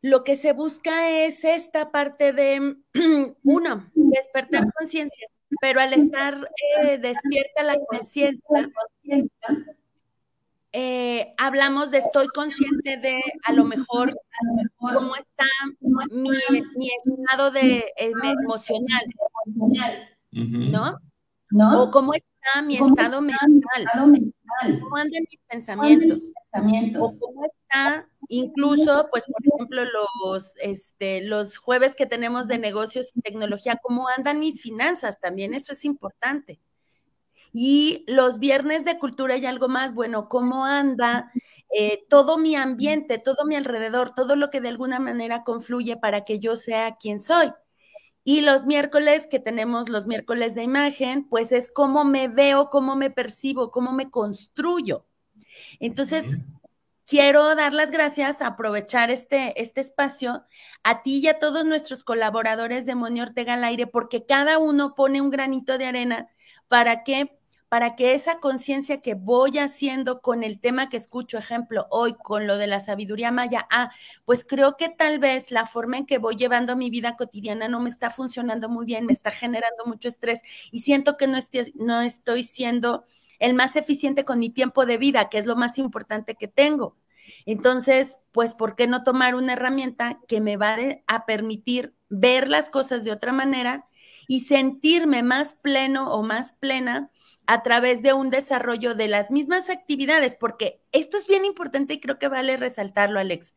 lo 0.03 0.23
que 0.23 0.35
se 0.35 0.53
busca 0.53 1.09
es 1.09 1.43
esta 1.43 1.89
parte 1.89 2.31
de, 2.31 2.77
uno, 3.43 3.89
despertar 3.95 4.71
conciencia, 4.77 5.27
pero 5.59 5.81
al 5.81 5.93
estar 5.93 6.47
eh, 6.83 6.99
despierta 6.99 7.63
la 7.63 7.75
conciencia, 7.89 8.69
eh, 10.71 11.33
hablamos 11.39 11.89
de 11.89 11.97
estoy 11.97 12.27
consciente 12.27 12.97
de 12.97 13.19
a 13.45 13.53
lo 13.53 13.65
mejor, 13.65 14.15
cómo 14.77 15.15
está 15.15 15.45
mi, 16.11 16.29
estado 16.87 17.49
de, 17.49 17.91
eh, 17.97 18.11
emocional, 18.43 19.05
¿no? 20.29 20.99
O 21.81 21.89
cómo 21.89 22.13
está 22.13 22.28
mi 22.63 22.77
estado 22.77 23.21
mental, 23.21 23.85
cómo 24.81 24.95
andan 24.97 25.23
mis 25.29 25.39
pensamientos, 25.47 26.31
o 26.99 27.19
cómo 27.19 27.45
está 27.45 28.07
incluso, 28.27 29.07
pues, 29.11 29.25
por 29.25 29.41
ejemplo, 29.45 29.83
los, 30.23 30.53
este, 30.61 31.21
los 31.21 31.57
jueves 31.57 31.95
que 31.95 32.05
tenemos 32.05 32.47
de 32.47 32.57
negocios 32.59 33.11
y 33.15 33.21
tecnología, 33.21 33.79
cómo 33.81 34.07
andan 34.15 34.39
mis 34.39 34.61
finanzas 34.61 35.19
también, 35.19 35.53
eso 35.53 35.73
es 35.73 35.85
importante. 35.85 36.59
Y 37.51 38.05
los 38.07 38.37
viernes 38.39 38.85
de 38.85 38.99
cultura 38.99 39.37
y 39.37 39.45
algo 39.45 39.67
más, 39.67 39.93
bueno, 39.95 40.29
cómo 40.29 40.65
anda 40.65 41.31
eh, 41.71 42.05
todo 42.09 42.37
mi 42.37 42.55
ambiente, 42.55 43.17
todo 43.17 43.45
mi 43.45 43.55
alrededor, 43.55 44.13
todo 44.13 44.35
lo 44.35 44.49
que 44.49 44.61
de 44.61 44.69
alguna 44.69 44.99
manera 44.99 45.43
confluye 45.43 45.97
para 45.97 46.25
que 46.25 46.39
yo 46.39 46.55
sea 46.55 46.95
quien 46.97 47.19
soy. 47.19 47.51
Y 48.23 48.41
los 48.41 48.65
miércoles 48.65 49.27
que 49.27 49.39
tenemos 49.39 49.89
los 49.89 50.05
miércoles 50.05 50.55
de 50.55 50.63
imagen, 50.63 51.27
pues 51.27 51.51
es 51.51 51.71
cómo 51.71 52.05
me 52.05 52.27
veo, 52.27 52.69
cómo 52.69 52.95
me 52.95 53.09
percibo, 53.09 53.71
cómo 53.71 53.91
me 53.91 54.11
construyo. 54.11 55.05
Entonces, 55.79 56.25
quiero 57.05 57.55
dar 57.55 57.73
las 57.73 57.89
gracias, 57.89 58.41
aprovechar 58.41 59.09
este, 59.09 59.59
este 59.59 59.81
espacio 59.81 60.43
a 60.83 61.01
ti 61.01 61.19
y 61.19 61.27
a 61.27 61.39
todos 61.39 61.65
nuestros 61.65 62.03
colaboradores 62.03 62.85
de 62.85 62.95
Moni 62.95 63.21
Ortega 63.21 63.55
al 63.55 63.63
aire, 63.63 63.87
porque 63.87 64.25
cada 64.25 64.59
uno 64.59 64.93
pone 64.95 65.21
un 65.21 65.31
granito 65.31 65.77
de 65.77 65.85
arena 65.85 66.29
para 66.67 67.03
que 67.03 67.38
para 67.69 67.95
que 67.95 68.13
esa 68.15 68.39
conciencia 68.39 69.01
que 69.01 69.13
voy 69.13 69.59
haciendo 69.59 70.21
con 70.21 70.43
el 70.43 70.59
tema 70.59 70.89
que 70.89 70.97
escucho, 70.97 71.37
ejemplo, 71.37 71.87
hoy 71.91 72.15
con 72.15 72.47
lo 72.47 72.57
de 72.57 72.67
la 72.67 72.79
sabiduría 72.79 73.31
maya, 73.31 73.67
ah, 73.71 73.91
pues 74.25 74.43
creo 74.43 74.75
que 74.75 74.89
tal 74.89 75.19
vez 75.19 75.51
la 75.51 75.67
forma 75.67 75.97
en 75.97 76.05
que 76.07 76.17
voy 76.17 76.35
llevando 76.35 76.75
mi 76.75 76.89
vida 76.89 77.15
cotidiana 77.15 77.67
no 77.67 77.79
me 77.79 77.89
está 77.89 78.09
funcionando 78.09 78.69
muy 78.69 78.85
bien, 78.85 79.05
me 79.05 79.13
está 79.13 79.31
generando 79.31 79.85
mucho 79.85 80.07
estrés 80.07 80.41
y 80.71 80.79
siento 80.81 81.15
que 81.15 81.27
no 81.27 81.37
estoy, 81.37 81.71
no 81.75 82.01
estoy 82.01 82.43
siendo 82.43 83.05
el 83.37 83.53
más 83.53 83.75
eficiente 83.75 84.25
con 84.25 84.39
mi 84.39 84.49
tiempo 84.49 84.85
de 84.85 84.97
vida, 84.97 85.29
que 85.29 85.37
es 85.37 85.45
lo 85.45 85.55
más 85.55 85.77
importante 85.77 86.35
que 86.35 86.47
tengo. 86.47 86.97
Entonces, 87.45 88.19
pues, 88.31 88.53
¿por 88.53 88.75
qué 88.75 88.87
no 88.87 89.03
tomar 89.03 89.35
una 89.35 89.53
herramienta 89.53 90.19
que 90.27 90.41
me 90.41 90.57
va 90.57 90.75
a 91.07 91.25
permitir 91.25 91.93
ver 92.09 92.47
las 92.47 92.69
cosas 92.69 93.03
de 93.03 93.11
otra 93.11 93.31
manera 93.31 93.87
y 94.27 94.41
sentirme 94.41 95.23
más 95.23 95.55
pleno 95.55 96.11
o 96.11 96.23
más 96.23 96.53
plena 96.53 97.11
a 97.49 97.63
través 97.63 98.03
de 98.03 98.13
un 98.13 98.29
desarrollo 98.29 98.93
de 98.93 99.07
las 99.07 99.31
mismas 99.31 99.71
actividades, 99.71 100.35
porque 100.35 100.83
esto 100.91 101.17
es 101.17 101.25
bien 101.25 101.45
importante 101.45 101.95
y 101.95 101.99
creo 101.99 102.19
que 102.19 102.27
vale 102.27 102.57
resaltarlo, 102.57 103.19
Alex. 103.19 103.55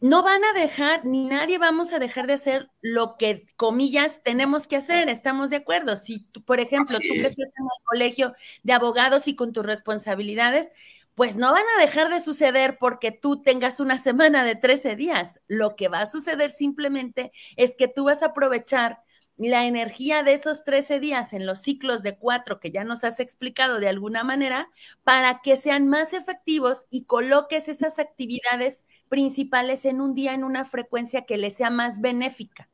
No 0.00 0.22
van 0.22 0.42
a 0.42 0.58
dejar, 0.58 1.04
ni 1.04 1.26
nadie 1.26 1.58
vamos 1.58 1.92
a 1.92 1.98
dejar 1.98 2.26
de 2.26 2.32
hacer 2.32 2.70
lo 2.80 3.18
que, 3.18 3.46
comillas, 3.56 4.22
tenemos 4.24 4.66
que 4.66 4.76
hacer, 4.76 5.10
estamos 5.10 5.50
de 5.50 5.56
acuerdo. 5.56 5.96
Si, 5.96 6.20
tú, 6.20 6.42
por 6.42 6.60
ejemplo, 6.60 6.96
tú 6.96 7.12
que 7.12 7.26
estás 7.26 7.38
en 7.38 7.44
el 7.44 7.84
colegio 7.84 8.34
de 8.62 8.72
abogados 8.72 9.28
y 9.28 9.36
con 9.36 9.52
tus 9.52 9.66
responsabilidades, 9.66 10.72
pues 11.14 11.36
no 11.36 11.52
van 11.52 11.64
a 11.76 11.82
dejar 11.82 12.08
de 12.08 12.22
suceder 12.22 12.78
porque 12.78 13.12
tú 13.12 13.42
tengas 13.42 13.80
una 13.80 13.98
semana 13.98 14.44
de 14.44 14.56
13 14.56 14.96
días. 14.96 15.38
Lo 15.46 15.76
que 15.76 15.88
va 15.88 16.00
a 16.00 16.06
suceder 16.06 16.50
simplemente 16.50 17.32
es 17.56 17.76
que 17.76 17.86
tú 17.86 18.04
vas 18.04 18.22
a 18.22 18.28
aprovechar 18.28 19.03
la 19.36 19.66
energía 19.66 20.22
de 20.22 20.34
esos 20.34 20.64
13 20.64 21.00
días 21.00 21.32
en 21.32 21.46
los 21.46 21.60
ciclos 21.60 22.02
de 22.02 22.16
cuatro 22.16 22.60
que 22.60 22.70
ya 22.70 22.84
nos 22.84 23.02
has 23.04 23.18
explicado 23.18 23.80
de 23.80 23.88
alguna 23.88 24.22
manera 24.22 24.70
para 25.02 25.40
que 25.42 25.56
sean 25.56 25.88
más 25.88 26.12
efectivos 26.12 26.86
y 26.90 27.04
coloques 27.04 27.68
esas 27.68 27.98
actividades 27.98 28.84
principales 29.08 29.84
en 29.84 30.00
un 30.00 30.14
día 30.14 30.34
en 30.34 30.44
una 30.44 30.64
frecuencia 30.64 31.22
que 31.22 31.36
le 31.36 31.50
sea 31.50 31.70
más 31.70 32.00
benéfica, 32.00 32.68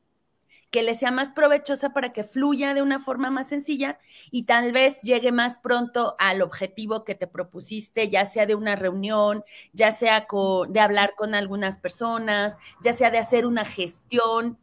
que 0.69 0.83
le 0.83 0.95
sea 0.95 1.11
más 1.11 1.31
provechosa 1.31 1.93
para 1.93 2.13
que 2.13 2.23
fluya 2.23 2.73
de 2.73 2.81
una 2.81 2.99
forma 2.99 3.31
más 3.31 3.47
sencilla 3.49 3.99
y 4.31 4.43
tal 4.43 4.71
vez 4.71 5.01
llegue 5.01 5.31
más 5.31 5.57
pronto 5.57 6.15
al 6.19 6.41
objetivo 6.41 7.03
que 7.03 7.15
te 7.15 7.27
propusiste, 7.27 8.09
ya 8.09 8.25
sea 8.25 8.45
de 8.45 8.55
una 8.55 8.75
reunión, 8.75 9.43
ya 9.73 9.93
sea 9.93 10.27
de 10.69 10.79
hablar 10.79 11.15
con 11.17 11.35
algunas 11.35 11.77
personas, 11.79 12.57
ya 12.83 12.93
sea 12.93 13.11
de 13.11 13.17
hacer 13.17 13.45
una 13.45 13.65
gestión, 13.65 14.57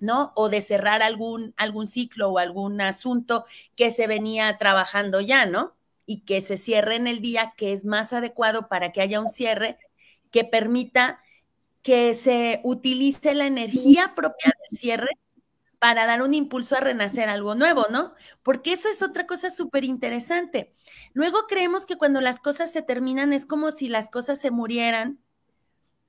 ¿no? 0.00 0.32
O 0.36 0.48
de 0.48 0.60
cerrar 0.60 1.02
algún, 1.02 1.54
algún 1.56 1.86
ciclo 1.86 2.30
o 2.30 2.38
algún 2.38 2.80
asunto 2.80 3.44
que 3.76 3.90
se 3.90 4.06
venía 4.06 4.56
trabajando 4.58 5.20
ya, 5.20 5.46
¿no? 5.46 5.74
Y 6.06 6.20
que 6.24 6.40
se 6.40 6.56
cierre 6.56 6.96
en 6.96 7.06
el 7.06 7.20
día 7.20 7.54
que 7.56 7.72
es 7.72 7.84
más 7.84 8.12
adecuado 8.12 8.68
para 8.68 8.92
que 8.92 9.00
haya 9.00 9.20
un 9.20 9.28
cierre 9.28 9.78
que 10.30 10.44
permita 10.44 11.22
que 11.82 12.14
se 12.14 12.60
utilice 12.64 13.34
la 13.34 13.46
energía 13.46 14.14
propia 14.14 14.52
del 14.70 14.78
cierre 14.78 15.10
para 15.78 16.06
dar 16.06 16.22
un 16.22 16.34
impulso 16.34 16.76
a 16.76 16.80
renacer 16.80 17.28
algo 17.28 17.54
nuevo, 17.54 17.86
¿no? 17.90 18.14
Porque 18.42 18.72
eso 18.72 18.88
es 18.88 19.02
otra 19.02 19.26
cosa 19.26 19.50
súper 19.50 19.84
interesante. 19.84 20.72
Luego 21.12 21.46
creemos 21.48 21.86
que 21.86 21.96
cuando 21.96 22.20
las 22.20 22.40
cosas 22.40 22.72
se 22.72 22.82
terminan 22.82 23.32
es 23.32 23.46
como 23.46 23.70
si 23.70 23.88
las 23.88 24.10
cosas 24.10 24.40
se 24.40 24.50
murieran 24.50 25.20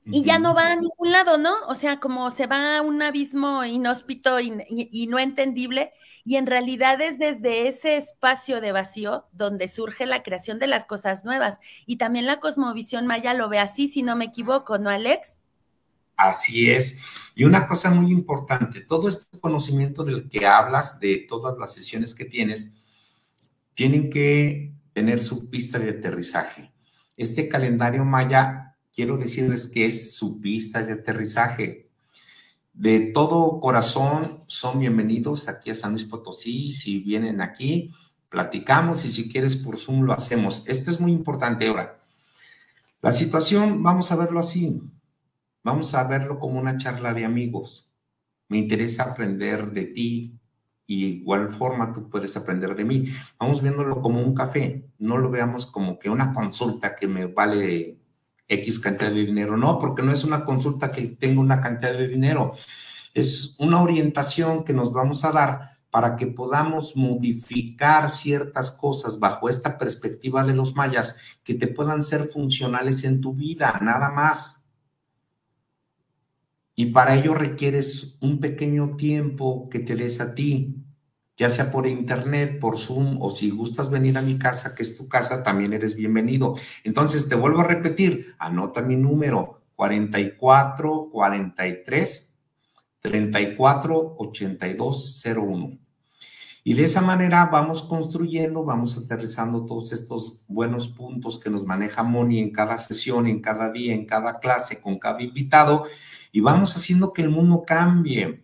y 0.05 0.23
ya 0.23 0.39
no 0.39 0.55
va 0.55 0.71
a 0.71 0.75
ningún 0.75 1.11
lado, 1.11 1.37
¿no? 1.37 1.53
O 1.67 1.75
sea, 1.75 1.99
como 1.99 2.31
se 2.31 2.47
va 2.47 2.77
a 2.77 2.81
un 2.81 3.01
abismo 3.01 3.63
inhóspito 3.63 4.39
y, 4.39 5.07
no 5.07 5.19
entendible, 5.19 5.93
y 6.25 6.35
en 6.35 6.47
realidad 6.47 6.99
es 7.01 7.19
desde 7.19 7.67
ese 7.67 7.97
espacio 7.97 8.61
de 8.61 8.71
vacío 8.71 9.27
donde 9.31 9.67
surge 9.67 10.05
la 10.05 10.23
creación 10.23 10.59
de 10.59 10.67
las 10.67 10.85
cosas 10.85 11.25
nuevas. 11.25 11.59
Y 11.85 11.97
también 11.97 12.25
la 12.25 12.39
cosmovisión 12.39 13.07
maya 13.07 13.33
lo 13.33 13.49
ve 13.49 13.59
así, 13.59 13.87
si 13.87 14.03
no 14.03 14.15
me 14.15 14.25
equivoco, 14.25 14.77
¿no, 14.77 14.89
Alex? 14.89 15.37
Así 16.17 16.69
es. 16.69 16.99
Y 17.33 17.45
una 17.45 17.65
cosa 17.67 17.91
muy 17.91 18.11
importante, 18.11 18.81
todo 18.81 19.07
este 19.07 19.39
conocimiento 19.39 20.03
del 20.03 20.27
que 20.27 20.45
hablas, 20.45 20.99
de 20.99 21.25
todas 21.29 21.57
las 21.57 21.73
sesiones 21.73 22.13
que 22.13 22.25
tienes, 22.25 22.73
tienen 23.73 24.09
que 24.09 24.73
tener 24.91 25.19
su 25.19 25.49
pista 25.49 25.79
de 25.79 25.91
aterrizaje. 25.91 26.73
Este 27.15 27.47
calendario 27.47 28.03
maya, 28.03 28.68
quiero 28.99 29.15
decirles 29.15 29.67
que 29.67 29.85
es 29.85 30.13
su 30.17 30.41
pista 30.41 30.83
de 30.83 30.91
aterrizaje. 30.91 31.87
De 32.73 32.99
todo 32.99 33.61
corazón 33.61 34.39
son 34.47 34.77
bienvenidos 34.77 35.47
aquí 35.47 35.69
a 35.69 35.73
San 35.73 35.91
Luis 35.91 36.03
Potosí. 36.03 36.71
Si 36.71 36.99
vienen 36.99 37.39
aquí, 37.39 37.93
platicamos 38.27 39.05
y 39.05 39.09
si 39.09 39.31
quieres 39.31 39.55
por 39.55 39.77
Zoom 39.77 40.01
lo 40.01 40.11
hacemos. 40.11 40.67
Esto 40.67 40.91
es 40.91 40.99
muy 40.99 41.13
importante 41.13 41.69
ahora. 41.69 42.01
La 43.01 43.13
situación, 43.13 43.81
vamos 43.81 44.11
a 44.11 44.17
verlo 44.17 44.41
así 44.41 44.81
Vamos 45.63 45.95
a 45.95 46.03
verlo 46.03 46.37
como 46.37 46.59
una 46.59 46.75
charla 46.75 47.13
de 47.13 47.23
amigos. 47.23 47.89
Me 48.49 48.57
interesa 48.57 49.03
aprender 49.03 49.71
de 49.71 49.85
ti 49.85 50.37
y 50.85 51.01
de 51.03 51.07
igual 51.19 51.53
forma 51.53 51.93
tú 51.93 52.09
puedes 52.09 52.35
aprender 52.35 52.75
de 52.75 52.83
mí. 52.83 53.05
Vamos 53.39 53.61
viéndolo 53.61 54.01
como 54.01 54.19
un 54.19 54.35
café, 54.35 54.89
no 54.97 55.17
lo 55.17 55.29
veamos 55.29 55.67
como 55.67 55.97
que 55.97 56.09
una 56.09 56.33
consulta 56.33 56.97
que 56.97 57.07
me 57.07 57.27
vale 57.27 57.98
X 58.49 58.79
cantidad 58.79 59.11
de 59.11 59.25
dinero. 59.25 59.55
No, 59.55 59.79
porque 59.79 60.01
no 60.01 60.11
es 60.11 60.23
una 60.23 60.43
consulta 60.43 60.91
que 60.91 61.07
tenga 61.07 61.39
una 61.39 61.61
cantidad 61.61 61.93
de 61.93 62.07
dinero. 62.07 62.53
Es 63.13 63.55
una 63.59 63.81
orientación 63.81 64.65
que 64.65 64.73
nos 64.73 64.91
vamos 64.91 65.23
a 65.23 65.31
dar 65.31 65.79
para 65.91 66.15
que 66.15 66.27
podamos 66.27 66.95
modificar 66.95 68.09
ciertas 68.09 68.71
cosas 68.71 69.19
bajo 69.19 69.49
esta 69.49 69.77
perspectiva 69.77 70.43
de 70.43 70.53
los 70.53 70.75
mayas 70.75 71.17
que 71.43 71.55
te 71.55 71.67
puedan 71.67 72.03
ser 72.03 72.29
funcionales 72.29 73.03
en 73.03 73.21
tu 73.21 73.33
vida, 73.33 73.79
nada 73.81 74.09
más. 74.09 74.61
Y 76.75 76.87
para 76.87 77.15
ello 77.15 77.33
requieres 77.33 78.17
un 78.21 78.39
pequeño 78.39 78.95
tiempo 78.95 79.67
que 79.69 79.79
te 79.79 79.95
des 79.95 80.21
a 80.21 80.33
ti, 80.33 80.75
ya 81.39 81.49
sea 81.49 81.71
por 81.71 81.87
internet, 81.87 82.59
por 82.59 82.77
Zoom 82.77 83.21
o 83.21 83.31
si 83.31 83.49
gustas 83.49 83.89
venir 83.89 84.17
a 84.17 84.21
mi 84.21 84.37
casa, 84.37 84.75
que 84.75 84.83
es 84.83 84.97
tu 84.97 85.07
casa, 85.07 85.41
también 85.41 85.71
eres 85.71 85.95
bienvenido. 85.95 86.55
Entonces 86.83 87.29
te 87.29 87.35
vuelvo 87.35 87.61
a 87.61 87.63
repetir, 87.63 88.35
anota 88.37 88.81
mi 88.81 88.97
número 88.97 89.61
44 89.77 91.09
43 91.09 92.39
34 92.99 94.15
82 94.17 95.23
01. 95.25 95.79
Y 96.65 96.73
de 96.73 96.83
esa 96.83 96.99
manera 96.99 97.45
vamos 97.45 97.83
construyendo, 97.83 98.65
vamos 98.65 98.97
aterrizando 98.97 99.65
todos 99.65 99.93
estos 99.93 100.41
buenos 100.49 100.89
puntos 100.89 101.39
que 101.39 101.49
nos 101.49 101.63
maneja 101.63 102.03
Moni 102.03 102.39
en 102.39 102.51
cada 102.51 102.77
sesión, 102.77 103.27
en 103.27 103.41
cada 103.41 103.71
día, 103.71 103.95
en 103.95 104.05
cada 104.05 104.39
clase, 104.39 104.81
con 104.81 104.99
cada 104.99 105.21
invitado 105.21 105.85
y 106.33 106.41
vamos 106.41 106.75
haciendo 106.75 107.13
que 107.13 107.21
el 107.21 107.29
mundo 107.29 107.63
cambie. 107.65 108.43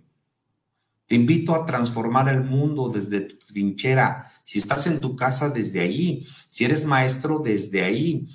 Te 1.06 1.16
invito 1.16 1.54
a 1.54 1.66
transformar 1.66 2.30
el 2.30 2.44
mundo 2.44 2.90
desde 2.90 3.22
tu 3.22 3.38
trinchera. 3.38 4.32
Si 4.44 4.58
estás 4.58 4.88
en 4.88 5.00
tu 5.00 5.16
casa, 5.16 5.50
desde 5.50 5.82
ahí. 5.82 6.26
Si 6.48 6.66
eres 6.66 6.86
maestro, 6.86 7.40
desde 7.40 7.84
ahí. 7.84 8.28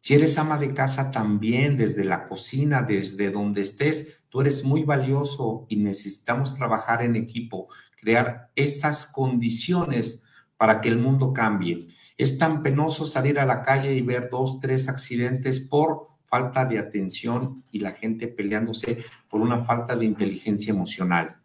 Si 0.00 0.14
eres 0.14 0.36
ama 0.38 0.58
de 0.58 0.74
casa, 0.74 1.10
también 1.10 1.76
desde 1.76 2.04
la 2.04 2.26
cocina, 2.26 2.82
desde 2.82 3.30
donde 3.30 3.62
estés. 3.62 4.24
Tú 4.28 4.40
eres 4.40 4.64
muy 4.64 4.82
valioso 4.82 5.66
y 5.68 5.76
necesitamos 5.76 6.54
trabajar 6.56 7.02
en 7.02 7.14
equipo, 7.14 7.68
crear 8.00 8.50
esas 8.56 9.06
condiciones 9.06 10.22
para 10.56 10.80
que 10.80 10.88
el 10.88 10.98
mundo 10.98 11.32
cambie. 11.32 11.88
Es 12.16 12.36
tan 12.36 12.62
penoso 12.64 13.06
salir 13.06 13.38
a 13.38 13.46
la 13.46 13.62
calle 13.62 13.94
y 13.94 14.02
ver 14.02 14.28
dos, 14.28 14.58
tres 14.60 14.88
accidentes 14.88 15.60
por 15.60 16.08
falta 16.28 16.64
de 16.64 16.78
atención 16.78 17.64
y 17.72 17.80
la 17.80 17.92
gente 17.92 18.28
peleándose 18.28 18.98
por 19.28 19.40
una 19.40 19.64
falta 19.64 19.96
de 19.96 20.04
inteligencia 20.04 20.72
emocional. 20.72 21.40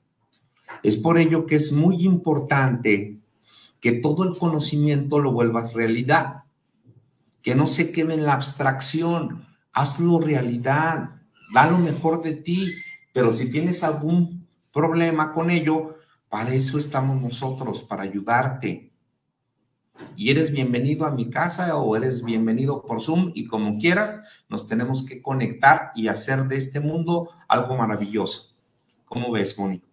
Es 0.84 0.98
por 0.98 1.18
ello 1.18 1.46
que 1.46 1.56
es 1.56 1.72
muy 1.72 2.04
importante 2.06 3.18
que 3.80 3.94
todo 3.94 4.24
el 4.24 4.38
conocimiento 4.38 5.20
lo 5.20 5.32
vuelvas 5.32 5.74
realidad, 5.74 6.44
que 7.42 7.56
no 7.56 7.66
se 7.66 7.92
quede 7.92 8.14
en 8.14 8.26
la 8.26 8.34
abstracción, 8.34 9.46
hazlo 9.74 10.20
realidad, 10.20 11.22
da 11.54 11.70
lo 11.70 11.78
mejor 11.78 12.22
de 12.22 12.34
ti, 12.34 12.72
pero 13.14 13.32
si 13.32 13.50
tienes 13.50 13.84
algún 13.84 14.48
problema 14.72 15.34
con 15.34 15.50
ello, 15.50 15.98
para 16.30 16.54
eso 16.54 16.78
estamos 16.78 17.22
nosotros, 17.22 17.84
para 17.84 18.04
ayudarte 18.04 18.93
y 20.16 20.32
eres 20.32 20.52
bienvenido 20.52 21.06
a 21.06 21.12
mi 21.12 21.30
casa 21.30 21.76
o 21.78 21.96
eres 21.96 22.24
bienvenido 22.24 22.84
por 22.84 23.02
Zoom 23.02 23.32
y 23.34 23.46
como 23.46 23.78
quieras, 23.78 24.44
nos 24.50 24.68
tenemos 24.68 25.06
que 25.06 25.22
conectar 25.22 25.92
y 25.96 26.08
hacer 26.08 26.48
de 26.48 26.58
este 26.58 26.80
mundo 26.80 27.30
algo 27.48 27.76
maravilloso. 27.76 28.56
¿Cómo 29.06 29.32
ves, 29.32 29.58
Mónica? 29.58 29.93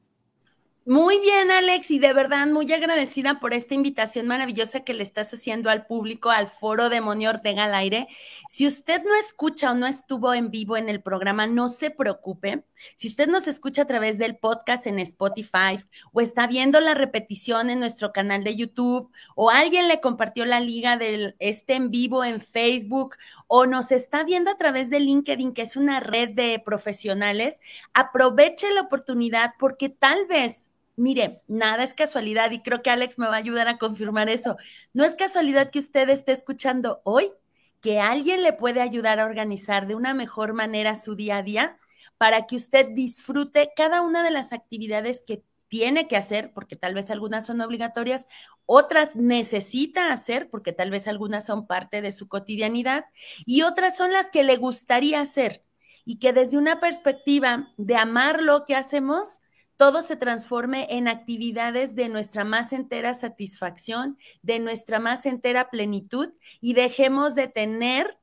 Muy 0.87 1.21
bien, 1.21 1.51
Alex, 1.51 1.91
y 1.91 1.99
de 1.99 2.15
verdad 2.15 2.47
muy 2.47 2.73
agradecida 2.73 3.39
por 3.39 3.53
esta 3.53 3.75
invitación 3.75 4.27
maravillosa 4.27 4.81
que 4.81 4.95
le 4.95 5.03
estás 5.03 5.33
haciendo 5.33 5.69
al 5.69 5.87
público, 5.87 6.31
al 6.31 6.49
foro 6.49 6.89
de 6.89 7.03
Moni 7.03 7.27
Ortega 7.27 7.65
al 7.65 7.75
aire. 7.75 8.09
Si 8.49 8.67
usted 8.67 9.03
no 9.05 9.15
escucha 9.15 9.73
o 9.73 9.75
no 9.75 9.87
estuvo 9.87 10.33
en 10.33 10.51
vivo 10.51 10.79
en 10.79 10.89
el 10.89 11.03
programa, 11.03 11.47
no 11.47 11.69
se 11.69 11.91
preocupe. 11.91 12.65
Si 12.97 13.09
usted 13.09 13.29
nos 13.29 13.47
escucha 13.47 13.83
a 13.83 13.87
través 13.87 14.17
del 14.19 14.39
podcast 14.39 14.87
en 14.87 14.99
Spotify 15.01 15.85
o 16.13 16.23
está 16.23 16.47
viendo 16.47 16.81
la 16.81 16.95
repetición 16.95 17.69
en 17.69 17.79
nuestro 17.79 18.13
canal 18.13 18.43
de 18.43 18.57
YouTube 18.57 19.13
o 19.37 19.51
alguien 19.51 19.87
le 19.87 20.01
compartió 20.01 20.47
la 20.47 20.61
liga 20.61 20.97
del 20.97 21.37
este 21.41 21.75
en 21.75 21.91
vivo 21.91 22.25
en 22.25 22.41
Facebook 22.41 23.17
o 23.49 23.67
nos 23.67 23.93
está 23.93 24.25
viendo 24.25 24.51
a 24.51 24.57
través 24.57 24.89
de 24.89 25.01
LinkedIn, 25.01 25.53
que 25.53 25.63
es 25.63 25.77
una 25.77 26.01
red 26.01 26.31
de 26.31 26.61
profesionales, 26.65 27.61
aproveche 27.93 28.73
la 28.73 28.81
oportunidad 28.81 29.53
porque 29.59 29.91
tal 29.91 30.27
vez 30.27 30.71
Mire, 31.01 31.41
nada 31.49 31.83
es 31.83 31.95
casualidad 31.95 32.51
y 32.51 32.61
creo 32.61 32.83
que 32.83 32.91
Alex 32.91 33.19
me 33.19 33.27
va 33.27 33.37
a 33.37 33.39
ayudar 33.39 33.69
a 33.69 33.79
confirmar 33.79 34.29
eso. 34.29 34.59
No 34.93 35.03
es 35.07 35.15
casualidad 35.15 35.71
que 35.71 35.79
usted 35.79 36.11
esté 36.11 36.33
escuchando 36.33 37.01
hoy 37.05 37.33
que 37.81 38.01
alguien 38.01 38.43
le 38.43 38.53
puede 38.53 38.83
ayudar 38.83 39.19
a 39.19 39.25
organizar 39.25 39.87
de 39.87 39.95
una 39.95 40.13
mejor 40.13 40.53
manera 40.53 40.95
su 40.97 41.15
día 41.15 41.39
a 41.39 41.43
día 41.43 41.79
para 42.19 42.47
que 42.47 42.57
usted 42.57 42.89
disfrute 42.91 43.73
cada 43.75 44.03
una 44.03 44.23
de 44.23 44.31
las 44.31 44.53
actividades 44.53 45.25
que 45.27 45.43
tiene 45.69 46.07
que 46.07 46.19
hacer, 46.19 46.53
porque 46.53 46.77
tal 46.77 46.93
vez 46.93 47.09
algunas 47.11 47.47
son 47.47 47.63
obligatorias, 47.63 48.27
otras 48.67 49.17
necesita 49.17 50.13
hacer, 50.13 50.51
porque 50.51 50.75
tal 50.75 50.91
vez 50.91 51.09
algunas 51.09 51.47
son 51.47 51.67
parte 51.67 52.03
de 52.03 52.13
su 52.13 52.29
cotidianidad, 52.29 53.07
y 53.47 53.63
otras 53.63 53.97
son 53.97 54.13
las 54.13 54.31
que 54.31 54.45
le 54.45 54.57
gustaría 54.57 55.23
hacer, 55.23 55.65
y 56.05 56.19
que 56.19 56.35
desde 56.35 56.59
una 56.59 56.79
perspectiva 56.79 57.73
de 57.79 57.97
amar 57.97 58.43
lo 58.43 58.67
que 58.67 58.77
hacemos, 58.77 59.41
todo 59.81 60.03
se 60.03 60.15
transforme 60.15 60.87
en 60.91 61.09
actividades 61.09 61.95
de 61.97 62.11
nuestra 62.11 62.45
más 62.45 62.75
entera 62.75 63.15
satisfacción, 63.15 64.19
de 64.43 64.59
nuestra 64.59 64.99
más 64.99 65.25
entera 65.25 65.71
plenitud 65.71 66.35
y 66.61 66.75
dejemos 66.75 67.35
de 67.35 67.49
tener, 67.49 68.19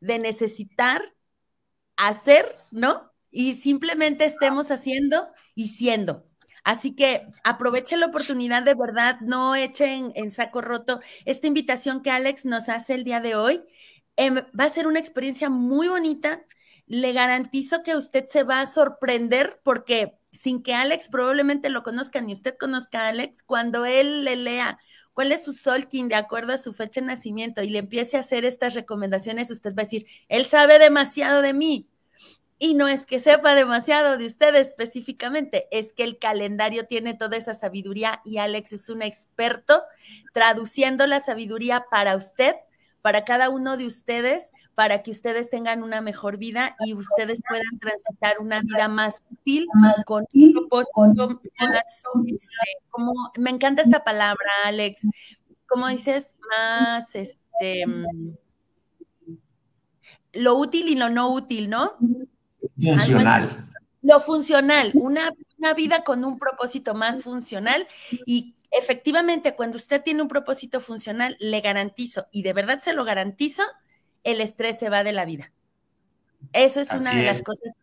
de 0.00 0.18
necesitar, 0.18 1.14
hacer, 1.96 2.56
¿no? 2.72 3.12
Y 3.30 3.54
simplemente 3.54 4.24
estemos 4.24 4.72
haciendo 4.72 5.30
y 5.54 5.68
siendo. 5.68 6.26
Así 6.64 6.96
que 6.96 7.28
aprovechen 7.44 8.00
la 8.00 8.06
oportunidad 8.06 8.64
de 8.64 8.74
verdad, 8.74 9.20
no 9.20 9.54
echen 9.54 10.10
en 10.16 10.32
saco 10.32 10.62
roto 10.62 11.00
esta 11.26 11.46
invitación 11.46 12.02
que 12.02 12.10
Alex 12.10 12.44
nos 12.44 12.68
hace 12.68 12.94
el 12.94 13.04
día 13.04 13.20
de 13.20 13.36
hoy. 13.36 13.62
Em, 14.16 14.34
va 14.58 14.64
a 14.64 14.68
ser 14.68 14.88
una 14.88 14.98
experiencia 14.98 15.48
muy 15.48 15.86
bonita. 15.86 16.44
Le 16.86 17.12
garantizo 17.12 17.84
que 17.84 17.94
usted 17.94 18.26
se 18.26 18.42
va 18.42 18.60
a 18.62 18.66
sorprender 18.66 19.60
porque 19.62 20.17
sin 20.30 20.62
que 20.62 20.74
Alex 20.74 21.08
probablemente 21.08 21.70
lo 21.70 21.82
conozca 21.82 22.20
ni 22.20 22.32
usted 22.32 22.56
conozca 22.58 23.02
a 23.02 23.08
Alex, 23.08 23.42
cuando 23.42 23.86
él 23.86 24.24
le 24.24 24.36
lea 24.36 24.78
cuál 25.14 25.32
es 25.32 25.44
su 25.44 25.52
Solkin 25.52 26.08
de 26.08 26.14
acuerdo 26.14 26.52
a 26.52 26.58
su 26.58 26.72
fecha 26.72 27.00
de 27.00 27.08
nacimiento 27.08 27.62
y 27.62 27.70
le 27.70 27.80
empiece 27.80 28.16
a 28.16 28.20
hacer 28.20 28.44
estas 28.44 28.74
recomendaciones, 28.74 29.50
usted 29.50 29.70
va 29.70 29.82
a 29.82 29.84
decir, 29.84 30.06
él 30.28 30.46
sabe 30.46 30.78
demasiado 30.78 31.42
de 31.42 31.52
mí. 31.52 31.88
Y 32.60 32.74
no 32.74 32.88
es 32.88 33.06
que 33.06 33.20
sepa 33.20 33.54
demasiado 33.54 34.16
de 34.16 34.26
usted 34.26 34.54
específicamente, 34.56 35.68
es 35.70 35.92
que 35.92 36.02
el 36.02 36.18
calendario 36.18 36.86
tiene 36.86 37.14
toda 37.14 37.36
esa 37.36 37.54
sabiduría 37.54 38.20
y 38.24 38.38
Alex 38.38 38.72
es 38.72 38.88
un 38.88 39.02
experto 39.02 39.82
traduciendo 40.34 41.06
la 41.06 41.20
sabiduría 41.20 41.86
para 41.90 42.16
usted, 42.16 42.54
para 43.00 43.24
cada 43.24 43.48
uno 43.48 43.76
de 43.76 43.86
ustedes, 43.86 44.50
para 44.78 45.02
que 45.02 45.10
ustedes 45.10 45.50
tengan 45.50 45.82
una 45.82 46.00
mejor 46.00 46.36
vida 46.36 46.76
y 46.86 46.94
ustedes 46.94 47.42
puedan 47.48 47.80
transitar 47.80 48.36
una 48.38 48.60
vida 48.60 48.86
más 48.86 49.24
útil, 49.28 49.66
con 50.06 50.24
un 50.32 50.52
propósito 50.52 51.40
este, 52.26 52.48
como, 52.88 53.12
me 53.36 53.50
encanta 53.50 53.82
esta 53.82 54.04
palabra, 54.04 54.48
Alex, 54.66 55.00
como 55.66 55.88
dices, 55.88 56.32
más 56.48 57.12
este 57.16 57.86
lo 60.32 60.54
útil 60.54 60.86
y 60.86 60.94
lo 60.94 61.08
no 61.08 61.28
útil, 61.32 61.70
¿no? 61.70 61.94
Funcional. 62.80 63.50
Lo 64.02 64.20
funcional, 64.20 64.92
una, 64.94 65.34
una 65.58 65.74
vida 65.74 66.04
con 66.04 66.24
un 66.24 66.38
propósito 66.38 66.94
más 66.94 67.24
funcional 67.24 67.88
y 68.26 68.54
efectivamente 68.70 69.56
cuando 69.56 69.76
usted 69.76 70.04
tiene 70.04 70.22
un 70.22 70.28
propósito 70.28 70.78
funcional, 70.78 71.36
le 71.40 71.60
garantizo, 71.62 72.28
y 72.30 72.42
de 72.42 72.52
verdad 72.52 72.78
se 72.78 72.92
lo 72.92 73.04
garantizo, 73.04 73.64
el 74.30 74.40
estrés 74.40 74.78
se 74.78 74.90
va 74.90 75.04
de 75.04 75.12
la 75.12 75.24
vida. 75.24 75.52
Eso 76.52 76.80
es 76.80 76.90
una 76.92 77.14
de 77.14 77.24
las 77.24 77.42
cosas 77.42 77.74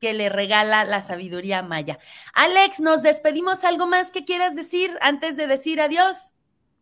que 0.00 0.12
le 0.12 0.28
regala 0.28 0.84
la 0.84 1.02
sabiduría 1.02 1.62
maya. 1.62 1.98
Alex, 2.34 2.80
nos 2.80 3.02
despedimos. 3.02 3.64
¿Algo 3.64 3.86
más 3.86 4.10
que 4.10 4.24
quieras 4.24 4.54
decir 4.54 4.96
antes 5.00 5.36
de 5.36 5.46
decir 5.46 5.80
adiós 5.80 6.16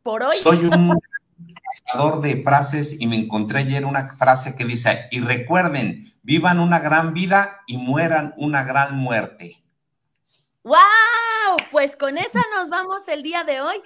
por 0.02 0.22
hoy? 0.22 0.36
Soy 0.36 0.66
un 0.66 0.98
cazador 1.84 2.20
de 2.20 2.42
frases 2.42 3.00
y 3.00 3.06
me 3.06 3.16
encontré 3.16 3.60
ayer 3.60 3.84
una 3.84 4.14
frase 4.16 4.56
que 4.56 4.64
dice, 4.64 5.06
y 5.10 5.20
recuerden, 5.20 6.12
vivan 6.22 6.58
una 6.58 6.80
gran 6.80 7.14
vida 7.14 7.60
y 7.66 7.78
mueran 7.78 8.34
una 8.36 8.64
gran 8.64 8.96
muerte. 8.96 9.62
¡Wow! 10.64 10.78
Pues 11.70 11.96
con 11.96 12.18
esa 12.18 12.40
nos 12.56 12.68
vamos 12.68 13.06
el 13.08 13.22
día 13.22 13.44
de 13.44 13.60
hoy. 13.60 13.76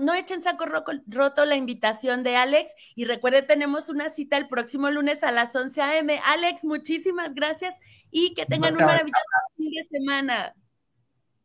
No 0.00 0.14
echen 0.14 0.40
saco 0.40 0.64
roto 0.64 1.44
la 1.44 1.56
invitación 1.56 2.22
de 2.22 2.36
Alex 2.36 2.74
y 2.94 3.04
recuerde, 3.04 3.42
tenemos 3.42 3.88
una 3.88 4.08
cita 4.10 4.36
el 4.36 4.48
próximo 4.48 4.90
lunes 4.90 5.22
a 5.22 5.32
las 5.32 5.54
11 5.54 5.82
a.m. 5.82 6.20
Alex, 6.24 6.64
muchísimas 6.64 7.34
gracias 7.34 7.74
y 8.10 8.34
que 8.34 8.46
tengan 8.46 8.74
un 8.74 8.84
maravilloso 8.84 9.18
fin 9.56 9.70
de 9.72 9.82
semana. 9.84 10.54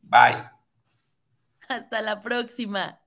Bye. 0.04 0.50
Hasta 1.68 2.02
la 2.02 2.22
próxima. 2.22 3.01